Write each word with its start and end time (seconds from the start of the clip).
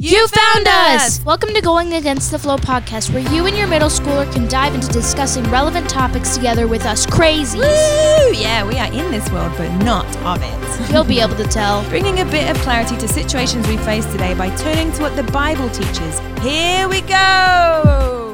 You 0.00 0.28
found 0.28 0.68
us! 0.68 1.24
Welcome 1.24 1.52
to 1.54 1.60
Going 1.60 1.94
Against 1.94 2.30
the 2.30 2.38
Flow 2.38 2.56
podcast, 2.56 3.12
where 3.12 3.34
you 3.34 3.46
and 3.46 3.56
your 3.56 3.66
middle 3.66 3.88
schooler 3.88 4.32
can 4.32 4.46
dive 4.46 4.72
into 4.72 4.86
discussing 4.92 5.42
relevant 5.50 5.90
topics 5.90 6.36
together 6.36 6.68
with 6.68 6.86
us 6.86 7.04
crazies. 7.04 7.56
Woo! 7.56 8.32
Yeah, 8.32 8.64
we 8.64 8.78
are 8.78 8.92
in 8.92 9.10
this 9.10 9.28
world, 9.32 9.52
but 9.56 9.76
not 9.78 10.06
of 10.18 10.40
it. 10.40 10.92
You'll 10.92 11.02
be 11.02 11.18
able 11.18 11.34
to 11.34 11.48
tell. 11.48 11.82
Bringing 11.88 12.20
a 12.20 12.24
bit 12.24 12.48
of 12.48 12.56
clarity 12.62 12.96
to 12.96 13.08
situations 13.08 13.66
we 13.66 13.76
face 13.78 14.06
today 14.12 14.34
by 14.34 14.54
turning 14.54 14.92
to 14.92 15.02
what 15.02 15.16
the 15.16 15.24
Bible 15.32 15.68
teaches. 15.70 16.20
Here 16.42 16.88
we 16.88 17.00
go! 17.00 18.27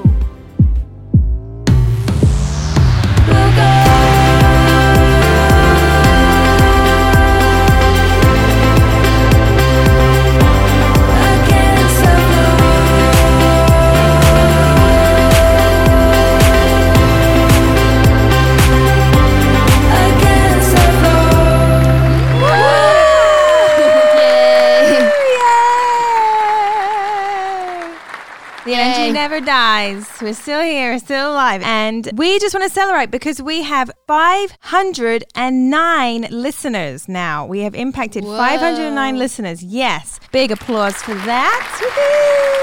Never 29.24 29.40
dies. 29.40 30.04
We're 30.20 30.34
still 30.34 30.60
here, 30.60 30.92
we're 30.92 30.98
still 30.98 31.32
alive. 31.32 31.62
And 31.64 32.10
we 32.14 32.38
just 32.40 32.54
want 32.54 32.64
to 32.64 32.68
celebrate 32.68 33.10
because 33.10 33.40
we 33.40 33.62
have 33.62 33.90
509 34.06 36.26
listeners 36.30 37.08
now. 37.08 37.46
We 37.46 37.60
have 37.60 37.74
impacted 37.74 38.24
Whoa. 38.24 38.36
509 38.36 39.18
listeners. 39.18 39.62
Yes. 39.62 40.20
Big 40.30 40.50
applause 40.50 40.96
for 40.96 41.14
that. 41.14 41.78
Woohoo! 41.80 42.53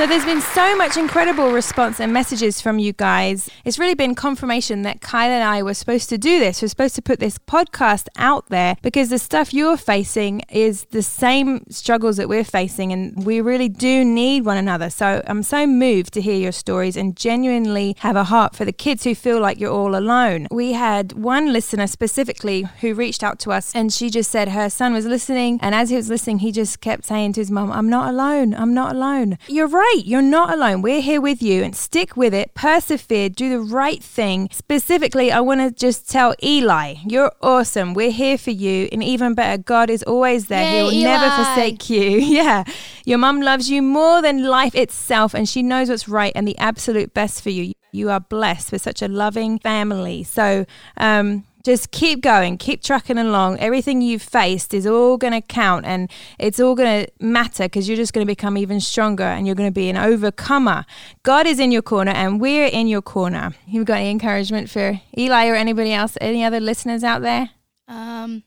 So 0.00 0.06
there's 0.06 0.24
been 0.24 0.40
so 0.40 0.74
much 0.76 0.96
incredible 0.96 1.50
response 1.52 2.00
and 2.00 2.10
messages 2.10 2.58
from 2.58 2.78
you 2.78 2.94
guys. 2.94 3.50
It's 3.66 3.78
really 3.78 3.92
been 3.94 4.14
confirmation 4.14 4.80
that 4.80 5.02
Kyle 5.02 5.30
and 5.30 5.44
I 5.44 5.62
were 5.62 5.74
supposed 5.74 6.08
to 6.08 6.16
do 6.16 6.38
this. 6.38 6.62
We're 6.62 6.68
supposed 6.68 6.94
to 6.94 7.02
put 7.02 7.20
this 7.20 7.36
podcast 7.36 8.08
out 8.16 8.46
there 8.46 8.76
because 8.80 9.10
the 9.10 9.18
stuff 9.18 9.52
you're 9.52 9.76
facing 9.76 10.40
is 10.48 10.84
the 10.84 11.02
same 11.02 11.66
struggles 11.68 12.16
that 12.16 12.30
we're 12.30 12.44
facing 12.44 12.94
and 12.94 13.26
we 13.26 13.42
really 13.42 13.68
do 13.68 14.02
need 14.02 14.46
one 14.46 14.56
another. 14.56 14.88
So 14.88 15.22
I'm 15.26 15.42
so 15.42 15.66
moved 15.66 16.14
to 16.14 16.22
hear 16.22 16.38
your 16.38 16.52
stories 16.52 16.96
and 16.96 17.14
genuinely 17.14 17.94
have 17.98 18.16
a 18.16 18.24
heart 18.24 18.56
for 18.56 18.64
the 18.64 18.72
kids 18.72 19.04
who 19.04 19.14
feel 19.14 19.38
like 19.38 19.60
you're 19.60 19.70
all 19.70 19.94
alone. 19.94 20.46
We 20.50 20.72
had 20.72 21.12
one 21.12 21.52
listener 21.52 21.86
specifically 21.86 22.62
who 22.80 22.94
reached 22.94 23.22
out 23.22 23.38
to 23.40 23.50
us 23.50 23.74
and 23.74 23.92
she 23.92 24.08
just 24.08 24.30
said 24.30 24.48
her 24.48 24.70
son 24.70 24.94
was 24.94 25.04
listening 25.04 25.58
and 25.60 25.74
as 25.74 25.90
he 25.90 25.96
was 25.96 26.08
listening 26.08 26.38
he 26.38 26.52
just 26.52 26.80
kept 26.80 27.04
saying 27.04 27.34
to 27.34 27.42
his 27.42 27.50
mum, 27.50 27.70
I'm 27.70 27.90
not 27.90 28.08
alone. 28.08 28.54
I'm 28.54 28.72
not 28.72 28.96
alone. 28.96 29.36
You're 29.46 29.68
right. 29.68 29.89
You're 29.96 30.22
not 30.22 30.52
alone. 30.52 30.82
We're 30.82 31.00
here 31.00 31.20
with 31.20 31.42
you 31.42 31.62
and 31.62 31.74
stick 31.74 32.16
with 32.16 32.32
it. 32.32 32.54
Persevere. 32.54 33.28
Do 33.28 33.50
the 33.50 33.60
right 33.60 34.02
thing. 34.02 34.48
Specifically, 34.52 35.32
I 35.32 35.40
want 35.40 35.60
to 35.60 35.70
just 35.70 36.08
tell 36.08 36.34
Eli, 36.42 36.96
you're 37.06 37.32
awesome. 37.42 37.94
We're 37.94 38.10
here 38.10 38.38
for 38.38 38.50
you. 38.50 38.88
And 38.92 39.02
even 39.02 39.34
better, 39.34 39.62
God 39.62 39.90
is 39.90 40.02
always 40.04 40.46
there. 40.46 40.62
Yay, 40.62 40.78
he 40.78 40.82
will 40.82 41.04
never 41.04 41.30
forsake 41.30 41.90
you. 41.90 42.20
Yeah. 42.30 42.64
Your 43.04 43.18
mum 43.18 43.40
loves 43.40 43.70
you 43.70 43.82
more 43.82 44.22
than 44.22 44.44
life 44.44 44.74
itself 44.74 45.34
and 45.34 45.48
she 45.48 45.62
knows 45.62 45.90
what's 45.90 46.08
right 46.08 46.32
and 46.34 46.46
the 46.46 46.56
absolute 46.58 47.12
best 47.12 47.42
for 47.42 47.50
you. 47.50 47.72
You 47.92 48.10
are 48.10 48.20
blessed 48.20 48.70
with 48.70 48.82
such 48.82 49.02
a 49.02 49.08
loving 49.08 49.58
family. 49.58 50.22
So, 50.22 50.64
um, 50.96 51.44
just 51.64 51.90
keep 51.90 52.20
going, 52.20 52.56
keep 52.56 52.82
trucking 52.82 53.18
along. 53.18 53.58
Everything 53.58 54.00
you've 54.00 54.22
faced 54.22 54.72
is 54.72 54.86
all 54.86 55.16
going 55.16 55.32
to 55.32 55.40
count 55.40 55.84
and 55.84 56.10
it's 56.38 56.58
all 56.58 56.74
going 56.74 57.04
to 57.04 57.12
matter 57.20 57.64
because 57.64 57.88
you're 57.88 57.96
just 57.96 58.12
going 58.12 58.26
to 58.26 58.30
become 58.30 58.56
even 58.56 58.80
stronger 58.80 59.24
and 59.24 59.46
you're 59.46 59.54
going 59.54 59.68
to 59.68 59.74
be 59.74 59.90
an 59.90 59.96
overcomer. 59.96 60.86
God 61.22 61.46
is 61.46 61.58
in 61.58 61.70
your 61.70 61.82
corner 61.82 62.12
and 62.12 62.40
we're 62.40 62.66
in 62.66 62.88
your 62.88 63.02
corner. 63.02 63.52
You've 63.66 63.86
got 63.86 63.98
any 63.98 64.10
encouragement 64.10 64.70
for 64.70 65.00
Eli 65.16 65.48
or 65.48 65.54
anybody 65.54 65.92
else, 65.92 66.16
any 66.20 66.44
other 66.44 66.60
listeners 66.60 67.04
out 67.04 67.22
there? 67.22 67.50
Um, 67.88 68.42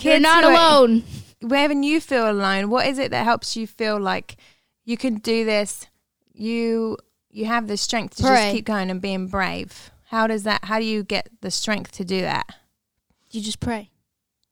you're 0.00 0.20
not 0.20 0.44
alone. 0.44 1.04
Whenever 1.40 1.74
you 1.74 2.00
feel 2.00 2.30
alone, 2.30 2.70
what 2.70 2.86
is 2.86 2.98
it 2.98 3.10
that 3.10 3.24
helps 3.24 3.56
you 3.56 3.66
feel 3.66 4.00
like 4.00 4.36
you 4.84 4.96
can 4.96 5.16
do 5.16 5.44
this? 5.44 5.86
You 6.32 6.96
you 7.30 7.46
have 7.46 7.68
the 7.68 7.76
strength 7.76 8.16
to 8.16 8.22
Pray. 8.22 8.36
just 8.36 8.52
keep 8.52 8.64
going 8.64 8.90
and 8.90 9.00
being 9.00 9.26
brave. 9.26 9.90
How 10.08 10.26
does 10.26 10.44
that? 10.44 10.64
How 10.64 10.78
do 10.78 10.84
you 10.84 11.02
get 11.02 11.28
the 11.42 11.50
strength 11.50 11.92
to 11.92 12.04
do 12.04 12.22
that? 12.22 12.46
You 13.30 13.40
just 13.42 13.60
pray. 13.60 13.90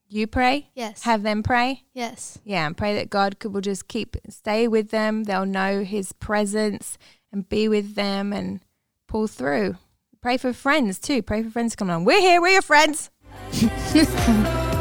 You 0.09 0.27
pray. 0.27 0.69
Yes. 0.75 1.03
Have 1.03 1.22
them 1.22 1.43
pray. 1.43 1.83
yes. 1.93 2.39
Yeah, 2.44 2.67
and 2.67 2.77
pray 2.77 2.94
that 2.94 3.11
God 3.11 3.39
could, 3.39 3.53
will 3.53 3.61
just 3.61 3.89
keep 3.89 4.17
stay 4.28 4.69
with 4.69 4.91
them. 4.91 5.25
They'll 5.25 5.47
know 5.47 5.83
His 5.83 6.12
presence 6.12 6.99
and 7.33 7.49
be 7.49 7.69
with 7.69 7.94
them 7.94 8.33
and 8.33 8.61
pull 9.09 9.27
through. 9.27 9.77
Pray 10.21 10.37
for 10.37 10.53
friends 10.53 10.99
too. 10.99 11.22
Pray 11.22 11.43
for 11.43 11.50
friends 11.50 11.73
to 11.73 11.77
come 11.77 11.88
along. 11.88 12.05
We're 12.05 12.21
here. 12.21 12.41
We're 12.41 12.49
your 12.49 12.62
friends. 12.62 13.11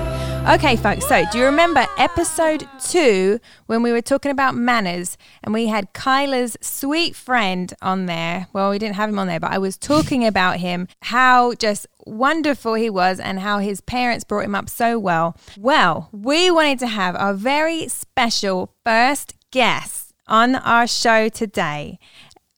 okay, 0.48 0.76
folks. 0.76 1.08
So, 1.08 1.26
do 1.32 1.38
you 1.38 1.46
remember 1.46 1.86
episode 1.98 2.68
two 2.80 3.40
when 3.66 3.82
we 3.82 3.92
were 3.92 4.02
talking 4.02 4.32
about 4.32 4.56
manners 4.56 5.18
and 5.44 5.54
we 5.54 5.68
had 5.68 5.94
Kyla's 5.94 6.58
sweet 6.62 7.16
friend 7.16 7.74
on 7.82 8.06
there? 8.06 8.48
Well, 8.54 8.70
we 8.70 8.80
didn't 8.80 8.96
have 8.96 9.10
him 9.10 9.20
on 9.20 9.28
there, 9.28 9.40
but 9.40 9.52
I 9.52 9.58
was 9.58 9.78
talking 9.78 10.26
about 10.26 10.58
him, 10.58 10.88
how 11.04 11.54
just 11.56 11.88
wonderful 12.06 12.76
he 12.76 12.90
was 12.90 13.20
and 13.20 13.40
how 13.40 13.60
his 13.60 13.82
parents 13.82 14.24
brought 14.24 14.46
him 14.46 14.56
up 14.56 14.70
so 14.70 15.00
well. 15.00 15.36
Well, 15.58 16.10
we 16.12 16.52
wanted 16.52 16.80
to 16.80 16.88
have 16.88 17.16
our 17.16 17.34
very 17.34 17.88
special 17.88 18.74
first 18.86 19.34
guest 19.52 20.14
on 20.28 20.56
our 20.56 20.88
show 20.88 21.30
today. 21.30 22.00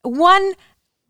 One 0.02 0.54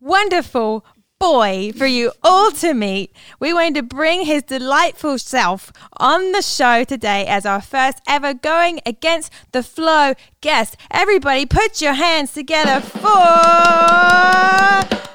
wonderful 0.00 0.84
boy 1.18 1.72
for 1.76 1.86
you 1.86 2.12
all 2.22 2.50
to 2.52 2.72
meet. 2.74 3.14
We 3.40 3.52
wanted 3.52 3.74
to 3.76 3.82
bring 3.82 4.24
his 4.24 4.42
delightful 4.44 5.18
self 5.18 5.72
on 5.98 6.32
the 6.32 6.42
show 6.42 6.84
today 6.84 7.26
as 7.26 7.44
our 7.44 7.60
first 7.60 7.98
ever 8.06 8.34
going 8.34 8.80
against 8.86 9.32
the 9.52 9.62
flow 9.62 10.14
guest. 10.40 10.76
Everybody 10.90 11.46
put 11.46 11.80
your 11.82 11.94
hands 11.94 12.32
together 12.32 12.80
for 12.80 13.08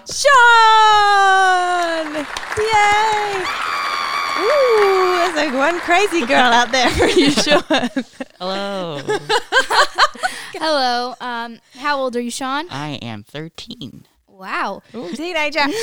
Sean! 0.06 0.26
Yay! 2.58 3.46
Ooh, 4.40 5.16
there's 5.16 5.36
like 5.36 5.54
one 5.54 5.80
crazy 5.80 6.26
girl 6.26 6.52
out 6.52 6.72
there 6.72 6.90
for 6.90 7.06
you, 7.06 7.32
Sean. 7.46 7.62
Hello. 8.40 9.00
Hello. 10.56 11.16
Um, 11.22 11.60
how 11.76 12.00
old 12.00 12.16
are 12.16 12.22
you, 12.22 12.32
Sean? 12.32 12.68
I 12.70 13.00
am 13.02 13.24
13. 13.24 14.06
Wow. 14.34 14.82
Ooh, 14.96 15.12
teenager. 15.14 15.62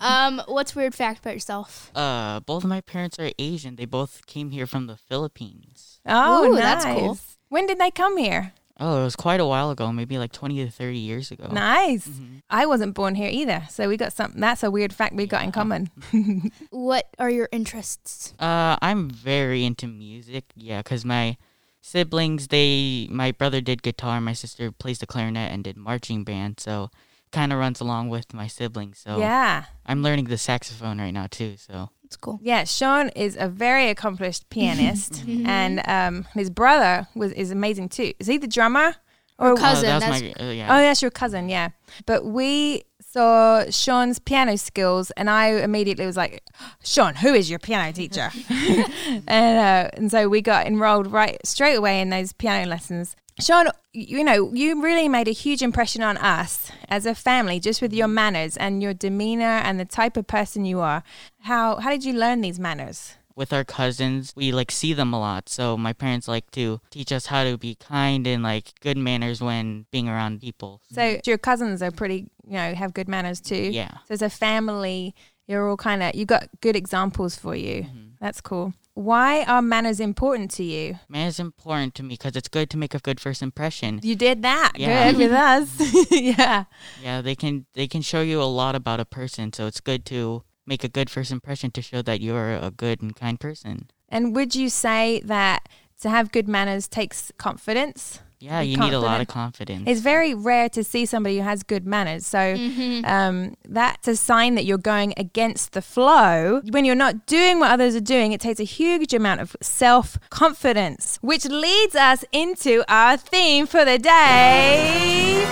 Um, 0.00 0.40
what's 0.46 0.76
weird 0.76 0.94
fact 0.94 1.20
about 1.20 1.34
yourself? 1.34 1.90
Uh, 1.94 2.38
both 2.40 2.62
of 2.62 2.70
my 2.70 2.80
parents 2.80 3.18
are 3.18 3.30
Asian. 3.38 3.74
They 3.74 3.84
both 3.84 4.24
came 4.26 4.50
here 4.50 4.66
from 4.66 4.86
the 4.86 4.96
Philippines. 4.96 6.00
Oh, 6.06 6.44
Ooh, 6.46 6.54
nice. 6.54 6.62
that's 6.62 6.84
cool. 6.84 7.18
When 7.48 7.66
did 7.66 7.78
they 7.78 7.90
come 7.90 8.16
here? 8.16 8.52
Oh, 8.78 9.00
it 9.00 9.04
was 9.04 9.16
quite 9.16 9.40
a 9.40 9.44
while 9.46 9.70
ago, 9.72 9.92
maybe 9.92 10.16
like 10.18 10.30
20 10.30 10.64
to 10.64 10.70
30 10.70 10.98
years 10.98 11.32
ago. 11.32 11.48
Nice. 11.50 12.06
Mhm. 12.06 12.42
I 12.48 12.64
wasn't 12.66 12.94
born 12.94 13.16
here 13.16 13.28
either, 13.28 13.64
so 13.68 13.88
we 13.88 13.96
got 13.96 14.12
something. 14.12 14.40
That's 14.40 14.62
a 14.62 14.70
weird 14.70 14.92
fact 14.92 15.16
we 15.16 15.26
got 15.26 15.42
in 15.42 15.50
common. 15.50 15.90
What 16.70 17.08
are 17.18 17.30
your 17.30 17.48
interests? 17.50 18.34
Uh, 18.38 18.76
I'm 18.80 19.10
very 19.10 19.64
into 19.64 19.88
music. 19.88 20.44
Yeah, 20.54 20.78
because 20.82 21.04
my 21.04 21.36
siblings, 21.80 22.48
they, 22.48 23.08
my 23.10 23.32
brother 23.32 23.60
did 23.60 23.82
guitar, 23.82 24.20
my 24.20 24.32
sister 24.32 24.70
plays 24.70 25.00
the 25.00 25.06
clarinet 25.06 25.50
and 25.50 25.64
did 25.64 25.76
marching 25.76 26.22
band. 26.22 26.60
So 26.60 26.90
kind 27.32 27.52
of 27.52 27.58
runs 27.58 27.80
along 27.80 28.08
with 28.08 28.32
my 28.34 28.46
siblings. 28.46 28.98
So 28.98 29.18
Yeah, 29.18 29.64
I'm 29.86 30.02
learning 30.02 30.26
the 30.26 30.38
saxophone 30.38 30.98
right 31.00 31.12
now 31.12 31.26
too. 31.30 31.56
So 31.56 31.90
That's 32.02 32.16
cool. 32.16 32.38
yeah. 32.42 32.64
Sean 32.64 33.08
is 33.10 33.36
a 33.38 33.48
very 33.48 33.88
accomplished 33.90 34.48
pianist, 34.50 35.24
and 35.28 35.82
um, 35.88 36.26
his 36.34 36.50
brother 36.50 37.06
was 37.14 37.32
is 37.32 37.50
amazing 37.50 37.88
too. 37.90 38.12
Is 38.18 38.26
he 38.26 38.38
the 38.38 38.48
drummer? 38.48 38.94
Or 39.40 39.50
Oh, 39.50 39.56
cousin. 39.56 39.84
that 39.86 39.94
was 39.94 40.02
that's- 40.20 40.38
my, 40.40 40.46
uh, 40.48 40.50
yeah. 40.50 40.74
Oh, 40.76 40.80
that's 40.80 41.00
your 41.00 41.12
cousin, 41.12 41.48
yeah. 41.48 41.68
But 42.06 42.24
we 42.24 42.82
saw 43.00 43.64
Sean's 43.70 44.18
piano 44.18 44.58
skills, 44.58 45.12
and 45.12 45.30
I 45.30 45.50
immediately 45.62 46.06
was 46.06 46.16
like, 46.16 46.42
"Sean, 46.82 47.14
who 47.14 47.34
is 47.34 47.48
your 47.48 47.60
piano 47.60 47.92
teacher?" 47.92 48.30
and 48.50 49.58
uh, 49.58 49.90
and 49.94 50.10
so 50.10 50.28
we 50.28 50.40
got 50.42 50.66
enrolled 50.66 51.10
right 51.12 51.38
straight 51.46 51.74
away 51.76 52.00
in 52.00 52.10
those 52.10 52.32
piano 52.32 52.68
lessons. 52.68 53.14
Sean, 53.40 53.68
you 53.92 54.24
know, 54.24 54.52
you 54.52 54.82
really 54.82 55.08
made 55.08 55.28
a 55.28 55.32
huge 55.32 55.62
impression 55.62 56.02
on 56.02 56.16
us 56.16 56.70
as 56.88 57.06
a 57.06 57.14
family, 57.14 57.60
just 57.60 57.80
with 57.80 57.92
your 57.92 58.08
manners 58.08 58.56
and 58.56 58.82
your 58.82 58.92
demeanor 58.94 59.44
and 59.44 59.78
the 59.78 59.84
type 59.84 60.16
of 60.16 60.26
person 60.26 60.64
you 60.64 60.80
are. 60.80 61.02
How 61.42 61.76
how 61.76 61.90
did 61.90 62.04
you 62.04 62.12
learn 62.14 62.40
these 62.40 62.58
manners? 62.58 63.14
with 63.36 63.52
our 63.52 63.62
cousins, 63.62 64.32
we 64.34 64.50
like 64.50 64.68
see 64.72 64.92
them 64.92 65.14
a 65.14 65.20
lot. 65.20 65.48
So 65.48 65.76
my 65.76 65.92
parents 65.92 66.26
like 66.26 66.50
to 66.50 66.80
teach 66.90 67.12
us 67.12 67.26
how 67.26 67.44
to 67.44 67.56
be 67.56 67.76
kind 67.76 68.26
and 68.26 68.42
like 68.42 68.72
good 68.80 68.96
manners 68.96 69.40
when 69.40 69.86
being 69.92 70.08
around 70.08 70.40
people. 70.40 70.82
So 70.90 71.20
your 71.24 71.38
cousins 71.38 71.80
are 71.80 71.92
pretty, 71.92 72.32
you 72.44 72.54
know, 72.54 72.74
have 72.74 72.92
good 72.92 73.06
manners 73.06 73.40
too. 73.40 73.70
Yeah. 73.70 73.98
So 74.08 74.14
as 74.14 74.22
a 74.22 74.28
family, 74.28 75.14
You're 75.46 75.66
all 75.70 75.76
kind 75.76 76.02
of 76.02 76.16
you 76.16 76.26
got 76.26 76.48
good 76.60 76.74
examples 76.76 77.36
for 77.36 77.54
you. 77.54 77.84
Mhm. 77.84 78.18
That's 78.20 78.40
cool. 78.40 78.74
Why 78.98 79.44
are 79.44 79.62
manners 79.62 80.00
important 80.00 80.50
to 80.58 80.64
you? 80.64 80.98
Manners 81.08 81.38
important 81.38 81.94
to 81.94 82.02
me 82.02 82.14
because 82.14 82.34
it's 82.34 82.48
good 82.48 82.68
to 82.70 82.76
make 82.76 82.94
a 82.96 82.98
good 82.98 83.20
first 83.20 83.42
impression. 83.42 84.00
You 84.02 84.16
did 84.16 84.42
that 84.42 84.72
Yeah. 84.74 85.12
good 85.12 85.18
with 85.18 85.30
us. 85.30 85.70
yeah. 86.10 86.64
Yeah, 87.00 87.20
they 87.20 87.36
can 87.36 87.66
they 87.74 87.86
can 87.86 88.02
show 88.02 88.22
you 88.22 88.42
a 88.42 88.50
lot 88.50 88.74
about 88.74 88.98
a 88.98 89.04
person, 89.04 89.52
so 89.52 89.68
it's 89.68 89.80
good 89.80 90.04
to 90.06 90.42
make 90.66 90.82
a 90.82 90.88
good 90.88 91.10
first 91.10 91.30
impression 91.30 91.70
to 91.70 91.80
show 91.80 92.02
that 92.02 92.20
you're 92.20 92.54
a 92.54 92.72
good 92.72 93.00
and 93.00 93.14
kind 93.14 93.38
person. 93.38 93.88
And 94.08 94.34
would 94.34 94.56
you 94.56 94.68
say 94.68 95.22
that 95.24 95.68
to 96.00 96.10
have 96.10 96.32
good 96.32 96.48
manners 96.48 96.88
takes 96.88 97.30
confidence? 97.38 98.18
Yeah, 98.40 98.60
Be 98.60 98.68
you 98.68 98.76
need 98.76 98.92
a 98.92 99.00
lot 99.00 99.20
of 99.20 99.26
confidence. 99.26 99.82
It's 99.86 100.00
very 100.00 100.32
rare 100.32 100.68
to 100.70 100.84
see 100.84 101.06
somebody 101.06 101.38
who 101.38 101.42
has 101.42 101.62
good 101.64 101.86
manners. 101.86 102.24
So 102.26 102.38
Mm-hmm. 102.38 103.04
um, 103.04 103.54
that's 103.68 104.06
a 104.06 104.14
sign 104.14 104.54
that 104.54 104.64
you're 104.64 104.78
going 104.78 105.12
against 105.16 105.72
the 105.72 105.82
flow. 105.82 106.62
When 106.70 106.84
you're 106.84 106.94
not 106.94 107.26
doing 107.26 107.58
what 107.58 107.72
others 107.72 107.96
are 107.96 108.00
doing, 108.00 108.30
it 108.32 108.40
takes 108.40 108.60
a 108.60 108.64
huge 108.64 109.12
amount 109.12 109.40
of 109.40 109.56
self 109.60 110.18
confidence, 110.30 111.18
which 111.20 111.46
leads 111.46 111.96
us 111.96 112.24
into 112.30 112.84
our 112.88 113.16
theme 113.16 113.66
for 113.66 113.84
the 113.84 113.98
day 113.98 115.44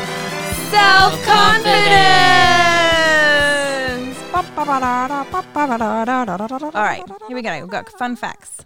self 0.71 1.12
confidence. 1.25 1.77
All 6.75 6.83
right, 6.83 7.03
here 7.29 7.37
we 7.37 7.43
go. 7.43 7.61
We've 7.61 7.71
got 7.71 7.88
fun 7.88 8.17
facts. 8.17 8.65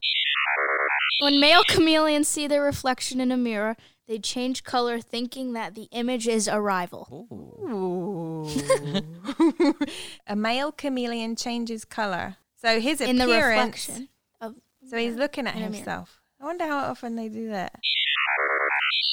When 1.23 1.39
male 1.41 1.63
chameleons 1.69 2.29
see 2.29 2.47
their 2.47 2.63
reflection 2.63 3.21
in 3.21 3.31
a 3.31 3.37
mirror, 3.37 3.77
they 4.11 4.19
change 4.19 4.65
color 4.65 5.01
thinking 5.01 5.53
that 5.53 5.77
the 5.77 5.87
image 5.93 6.27
is 6.27 6.49
a 6.49 6.61
rival. 6.61 7.29
Ooh. 7.31 8.45
Ooh. 8.45 9.77
a 10.27 10.35
male 10.35 10.73
chameleon 10.73 11.37
changes 11.37 11.85
color. 11.85 12.37
So 12.57 12.81
his 12.81 13.01
In 13.01 13.19
the 13.19 13.25
appearance. 13.25 13.89
reflection 13.89 14.09
of 14.41 14.57
So 14.85 14.97
he's 14.97 15.15
looking 15.15 15.47
at 15.47 15.55
In 15.55 15.63
a 15.63 15.71
mirror. 15.71 15.77
himself. 15.77 16.21
I 16.41 16.45
wonder 16.45 16.67
how 16.67 16.79
often 16.91 17.15
they 17.15 17.29
do 17.29 17.51
that. 17.51 17.79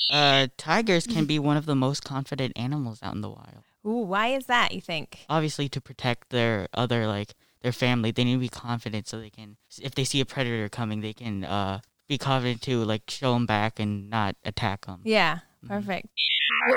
Uh, 0.10 0.48
tigers 0.58 1.06
can 1.06 1.26
be 1.26 1.38
one 1.38 1.58
of 1.58 1.68
the 1.68 1.76
most 1.76 2.04
confident 2.04 2.54
animals 2.56 2.98
out 3.04 3.14
in 3.14 3.22
the 3.22 3.30
wild. 3.30 3.66
Ooh, 3.86 4.04
why 4.04 4.30
is 4.30 4.48
that? 4.48 4.74
You 4.74 4.82
think? 4.82 5.20
Obviously, 5.30 5.70
to 5.70 5.80
protect 5.80 6.32
their 6.32 6.70
other 6.74 7.06
like 7.06 7.36
their 7.62 7.72
family, 7.72 8.10
they 8.10 8.24
need 8.24 8.34
to 8.34 8.40
be 8.40 8.50
confident 8.50 9.08
so 9.08 9.20
they 9.20 9.30
can. 9.30 9.58
If 9.80 9.94
they 9.94 10.06
see 10.06 10.22
a 10.22 10.26
predator 10.26 10.70
coming, 10.70 11.02
they 11.02 11.14
can 11.14 11.44
uh 11.44 11.82
be 12.08 12.18
confident 12.18 12.62
to 12.64 12.84
like 12.84 13.10
show 13.10 13.34
them 13.34 13.46
back 13.46 13.80
and 13.80 14.10
not 14.10 14.36
attack 14.46 14.86
them. 14.86 15.02
Yeah, 15.04 15.40
Mhm. 15.64 15.68
perfect. 15.68 16.08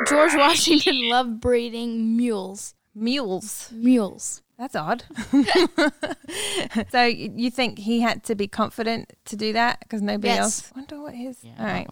George 0.09 0.35
Washington 0.35 1.09
loved 1.09 1.41
breeding 1.41 2.17
mules. 2.17 2.75
Mules. 2.95 3.71
Mules. 3.73 4.43
That's 4.59 4.77
odd. 4.77 5.05
so 6.91 7.05
you 7.05 7.51
think 7.51 7.79
he 7.79 8.01
had 8.01 8.25
to 8.25 8.35
be 8.35 8.47
confident 8.47 9.13
to 9.27 9.37
do 9.37 9.53
that 9.55 9.81
because 9.81 10.03
nobody 10.03 10.29
Yes. 10.29 10.41
else? 10.41 10.73
Wonder 10.77 11.01
what 11.01 11.15
his. 11.15 11.39
Yeah. 11.43 11.53
All 11.59 11.65
right. 11.67 11.89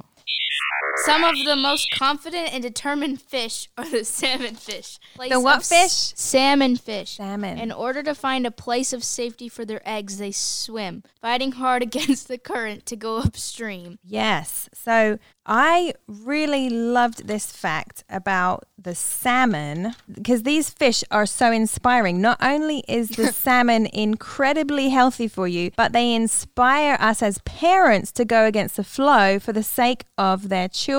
Some 1.09 1.25
of 1.25 1.37
the 1.47 1.57
most 1.57 1.91
confident 1.99 2.53
and 2.53 2.63
determined 2.63 3.23
fish 3.23 3.71
are 3.79 3.89
the 3.89 4.05
salmon 4.05 4.57
fish. 4.57 4.99
Place 5.15 5.31
The 5.33 5.41
what 5.41 5.61
s- 5.61 5.69
fish? 5.71 6.19
Salmon 6.21 6.77
fish. 6.77 7.17
Salmon. 7.17 7.59
In 7.59 7.73
order 7.73 8.03
to 8.03 8.15
find 8.15 8.47
a 8.47 8.51
place 8.51 8.93
of 8.93 9.03
safety 9.03 9.49
for 9.49 9.65
their 9.65 9.81
eggs, 9.89 10.19
they 10.19 10.33
swim, 10.33 11.03
fighting 11.23 11.53
hard 11.53 11.83
against 11.89 12.29
the 12.29 12.37
current 12.37 12.85
to 12.87 12.95
go 12.97 13.17
upstream. 13.21 13.99
Yes. 14.05 14.69
So 14.75 15.19
I 15.47 15.95
really 16.07 16.69
loved 16.69 17.27
this 17.27 17.47
fact 17.51 18.05
about 18.11 18.65
the 18.77 18.95
salmon 18.95 19.95
because 20.13 20.43
these 20.43 20.69
fish 20.69 21.03
are 21.11 21.25
so 21.25 21.51
inspiring. 21.51 22.21
Not 22.21 22.37
only 22.43 22.85
is 22.87 23.09
the 23.11 23.33
salmon 23.45 23.87
incredibly 23.87 24.91
healthy 24.91 25.27
for 25.27 25.49
you, 25.49 25.71
but 25.75 25.93
they 25.95 26.15
inspire 26.15 26.99
us 27.01 27.23
as 27.23 27.39
parents 27.39 28.13
to 28.13 28.27
go 28.27 28.45
against 28.45 28.77
the 28.77 28.85
flow 28.85 29.39
for 29.39 29.55
the 29.55 29.63
sake 29.63 30.05
of 30.19 30.51
their 30.51 30.69
children. 30.69 30.98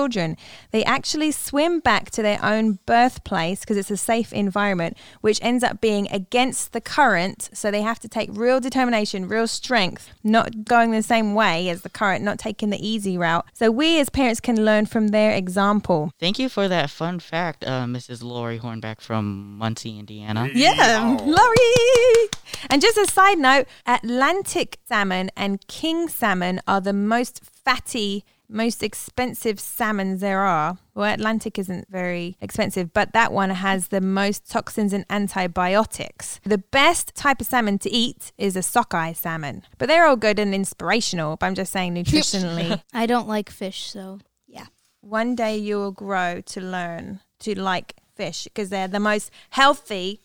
They 0.70 0.84
actually 0.84 1.30
swim 1.32 1.80
back 1.80 2.10
to 2.12 2.22
their 2.22 2.42
own 2.44 2.78
birthplace 2.86 3.60
because 3.60 3.76
it's 3.76 3.90
a 3.90 3.96
safe 3.96 4.32
environment, 4.32 4.96
which 5.20 5.38
ends 5.42 5.62
up 5.64 5.80
being 5.80 6.08
against 6.10 6.72
the 6.72 6.80
current. 6.80 7.50
So 7.52 7.70
they 7.70 7.82
have 7.82 7.98
to 8.00 8.08
take 8.08 8.30
real 8.32 8.60
determination, 8.60 9.28
real 9.28 9.46
strength, 9.46 10.10
not 10.22 10.64
going 10.64 10.90
the 10.90 11.02
same 11.02 11.34
way 11.34 11.68
as 11.68 11.82
the 11.82 11.90
current, 11.90 12.24
not 12.24 12.38
taking 12.38 12.70
the 12.70 12.86
easy 12.86 13.16
route. 13.16 13.46
So 13.52 13.70
we 13.70 14.00
as 14.00 14.10
parents 14.10 14.40
can 14.40 14.64
learn 14.64 14.86
from 14.86 15.08
their 15.08 15.32
example. 15.32 16.12
Thank 16.18 16.38
you 16.38 16.48
for 16.48 16.68
that 16.68 16.90
fun 16.90 17.18
fact, 17.20 17.64
uh, 17.64 17.84
Mrs. 17.84 18.22
Lori 18.22 18.58
Hornback 18.58 19.00
from 19.00 19.56
Muncie, 19.58 19.98
Indiana. 19.98 20.48
Yeah, 20.52 21.16
Laurie. 21.20 22.28
And 22.68 22.82
just 22.82 22.96
a 22.98 23.06
side 23.06 23.38
note, 23.38 23.66
Atlantic 23.86 24.78
salmon 24.86 25.30
and 25.36 25.66
king 25.66 26.08
salmon 26.08 26.60
are 26.66 26.80
the 26.80 26.92
most 26.92 27.40
fatty, 27.44 28.24
most 28.50 28.82
expensive 28.82 29.60
salmons 29.60 30.20
there 30.20 30.40
are. 30.40 30.76
Well, 30.94 31.12
Atlantic 31.14 31.58
isn't 31.58 31.88
very 31.88 32.36
expensive, 32.40 32.92
but 32.92 33.12
that 33.12 33.32
one 33.32 33.50
has 33.50 33.88
the 33.88 34.00
most 34.00 34.50
toxins 34.50 34.92
and 34.92 35.04
antibiotics. 35.08 36.40
The 36.44 36.58
best 36.58 37.14
type 37.14 37.40
of 37.40 37.46
salmon 37.46 37.78
to 37.78 37.90
eat 37.90 38.32
is 38.36 38.56
a 38.56 38.62
sockeye 38.62 39.12
salmon, 39.12 39.62
but 39.78 39.88
they're 39.88 40.06
all 40.06 40.16
good 40.16 40.38
and 40.38 40.54
inspirational. 40.54 41.36
But 41.36 41.46
I'm 41.46 41.54
just 41.54 41.72
saying, 41.72 41.94
nutritionally, 41.94 42.82
I 42.92 43.06
don't 43.06 43.28
like 43.28 43.50
fish, 43.50 43.90
so 43.90 44.18
yeah. 44.46 44.66
one 45.00 45.34
day 45.34 45.56
you 45.56 45.76
will 45.76 45.92
grow 45.92 46.40
to 46.46 46.60
learn 46.60 47.20
to 47.40 47.58
like 47.58 47.94
fish 48.16 48.44
because 48.44 48.68
they're 48.68 48.88
the 48.88 49.00
most 49.00 49.30
healthy 49.50 50.20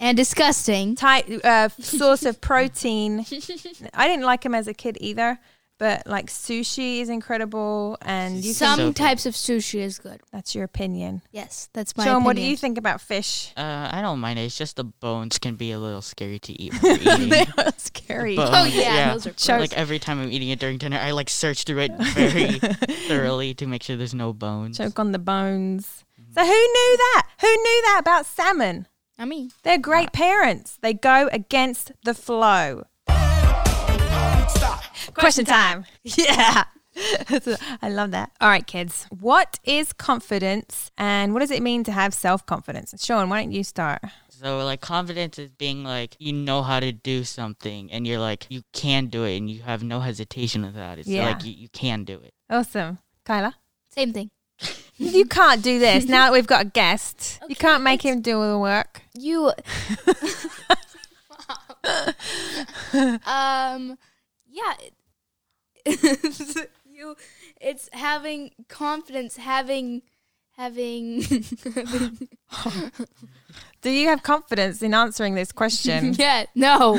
And 0.00 0.16
disgusting. 0.16 0.96
type 0.96 1.26
uh, 1.44 1.68
source 1.68 2.24
of 2.24 2.40
protein. 2.50 3.20
I 3.94 4.08
didn't 4.08 4.24
like 4.24 4.42
them 4.42 4.54
as 4.54 4.66
a 4.66 4.74
kid 4.74 4.96
either, 5.00 5.38
but 5.80 6.06
like 6.06 6.26
sushi 6.26 7.00
is 7.00 7.08
incredible, 7.08 7.96
and 8.02 8.44
you 8.44 8.52
Some 8.52 8.68
can. 8.68 8.76
So 8.76 8.86
good. 8.90 8.96
types 8.96 9.26
of 9.26 9.34
sushi 9.34 9.80
is 9.80 9.98
good. 9.98 10.20
That's 10.30 10.54
your 10.54 10.62
opinion. 10.64 11.22
Yes, 11.32 11.68
that's 11.72 11.96
my 11.96 12.04
Sean, 12.04 12.10
opinion. 12.16 12.24
what 12.26 12.36
do 12.36 12.42
you 12.42 12.56
think 12.56 12.78
about 12.78 13.00
fish? 13.00 13.52
Uh, 13.56 13.88
I 13.90 14.00
don't 14.02 14.20
mind 14.20 14.38
it. 14.38 14.42
It's 14.42 14.56
just 14.58 14.76
the 14.76 14.84
bones 14.84 15.38
can 15.38 15.56
be 15.56 15.72
a 15.72 15.78
little 15.80 16.02
scary 16.02 16.38
to 16.38 16.52
eat 16.62 16.74
when 16.82 17.00
you're 17.00 17.14
eating. 17.14 17.28
they 17.30 17.46
are 17.58 17.72
scary. 17.78 18.36
Bones, 18.36 18.50
Oh, 18.52 18.64
yeah, 18.66 19.12
those 19.14 19.26
are 19.26 19.30
gross. 19.30 19.48
like 19.48 19.72
every 19.76 19.98
time 19.98 20.20
I'm 20.20 20.30
eating 20.30 20.50
it 20.50 20.60
during 20.60 20.78
dinner, 20.78 20.98
I 20.98 21.10
like 21.12 21.30
search 21.30 21.64
through 21.64 21.80
it 21.80 21.92
very 22.14 22.58
thoroughly 23.08 23.54
to 23.54 23.66
make 23.66 23.82
sure 23.82 23.96
there's 23.96 24.14
no 24.14 24.32
bones. 24.32 24.76
Choke 24.78 24.98
on 25.00 25.10
the 25.12 25.18
bones. 25.18 26.04
So 26.34 26.42
who 26.44 26.46
knew 26.50 26.96
that? 26.96 27.26
Who 27.40 27.48
knew 27.48 27.82
that 27.86 27.96
about 28.00 28.26
salmon? 28.26 28.86
I 29.18 29.24
mean, 29.24 29.50
They're 29.64 29.78
great 29.78 30.12
parents. 30.12 30.78
They 30.80 30.94
go 30.94 31.28
against 31.32 31.92
the 32.04 32.14
flow. 32.14 32.84
Question 35.14 35.44
time. 35.44 35.84
Yeah. 36.02 36.64
I 37.82 37.88
love 37.88 38.10
that. 38.10 38.32
All 38.40 38.48
right, 38.48 38.66
kids. 38.66 39.06
What 39.10 39.60
is 39.64 39.92
confidence 39.92 40.90
and 40.98 41.32
what 41.32 41.38
does 41.40 41.52
it 41.52 41.62
mean 41.62 41.84
to 41.84 41.92
have 41.92 42.12
self 42.12 42.44
confidence? 42.46 42.92
Sean, 43.04 43.28
why 43.28 43.42
don't 43.42 43.52
you 43.52 43.62
start? 43.62 44.02
So 44.28 44.58
like 44.64 44.80
confidence 44.80 45.38
is 45.38 45.50
being 45.50 45.84
like 45.84 46.16
you 46.18 46.32
know 46.32 46.62
how 46.62 46.80
to 46.80 46.90
do 46.92 47.22
something 47.24 47.92
and 47.92 48.06
you're 48.06 48.18
like 48.18 48.46
you 48.48 48.62
can 48.72 49.06
do 49.06 49.22
it 49.24 49.36
and 49.36 49.48
you 49.48 49.62
have 49.62 49.84
no 49.84 50.00
hesitation 50.00 50.64
about 50.64 50.98
it. 50.98 51.04
So 51.06 51.12
Yeah. 51.12 51.26
like 51.28 51.44
you, 51.44 51.52
you 51.52 51.68
can 51.68 52.04
do 52.04 52.14
it. 52.18 52.34
Awesome. 52.50 52.98
Kyla? 53.24 53.54
same 53.90 54.12
thing. 54.12 54.30
You 54.98 55.24
can't 55.24 55.62
do 55.62 55.78
this 55.78 56.06
now 56.06 56.26
that 56.26 56.32
we've 56.32 56.46
got 56.46 56.62
a 56.62 56.68
guest. 56.68 57.40
you 57.48 57.56
can't 57.56 57.82
make 57.82 58.02
him 58.02 58.20
do 58.20 58.40
all 58.40 58.50
the 58.52 58.58
work. 58.58 59.02
You. 59.14 59.52
um, 63.26 63.96
yeah. 64.50 64.74
it- 64.80 64.94
you. 67.00 67.16
It's 67.60 67.88
having 67.92 68.50
confidence, 68.68 69.36
having, 69.36 70.02
having. 70.56 71.20
Do 73.82 73.90
you 73.90 74.08
have 74.08 74.22
confidence 74.22 74.82
in 74.82 74.92
answering 74.92 75.34
this 75.34 75.52
question? 75.52 76.14
yeah. 76.18 76.44
No. 76.54 76.98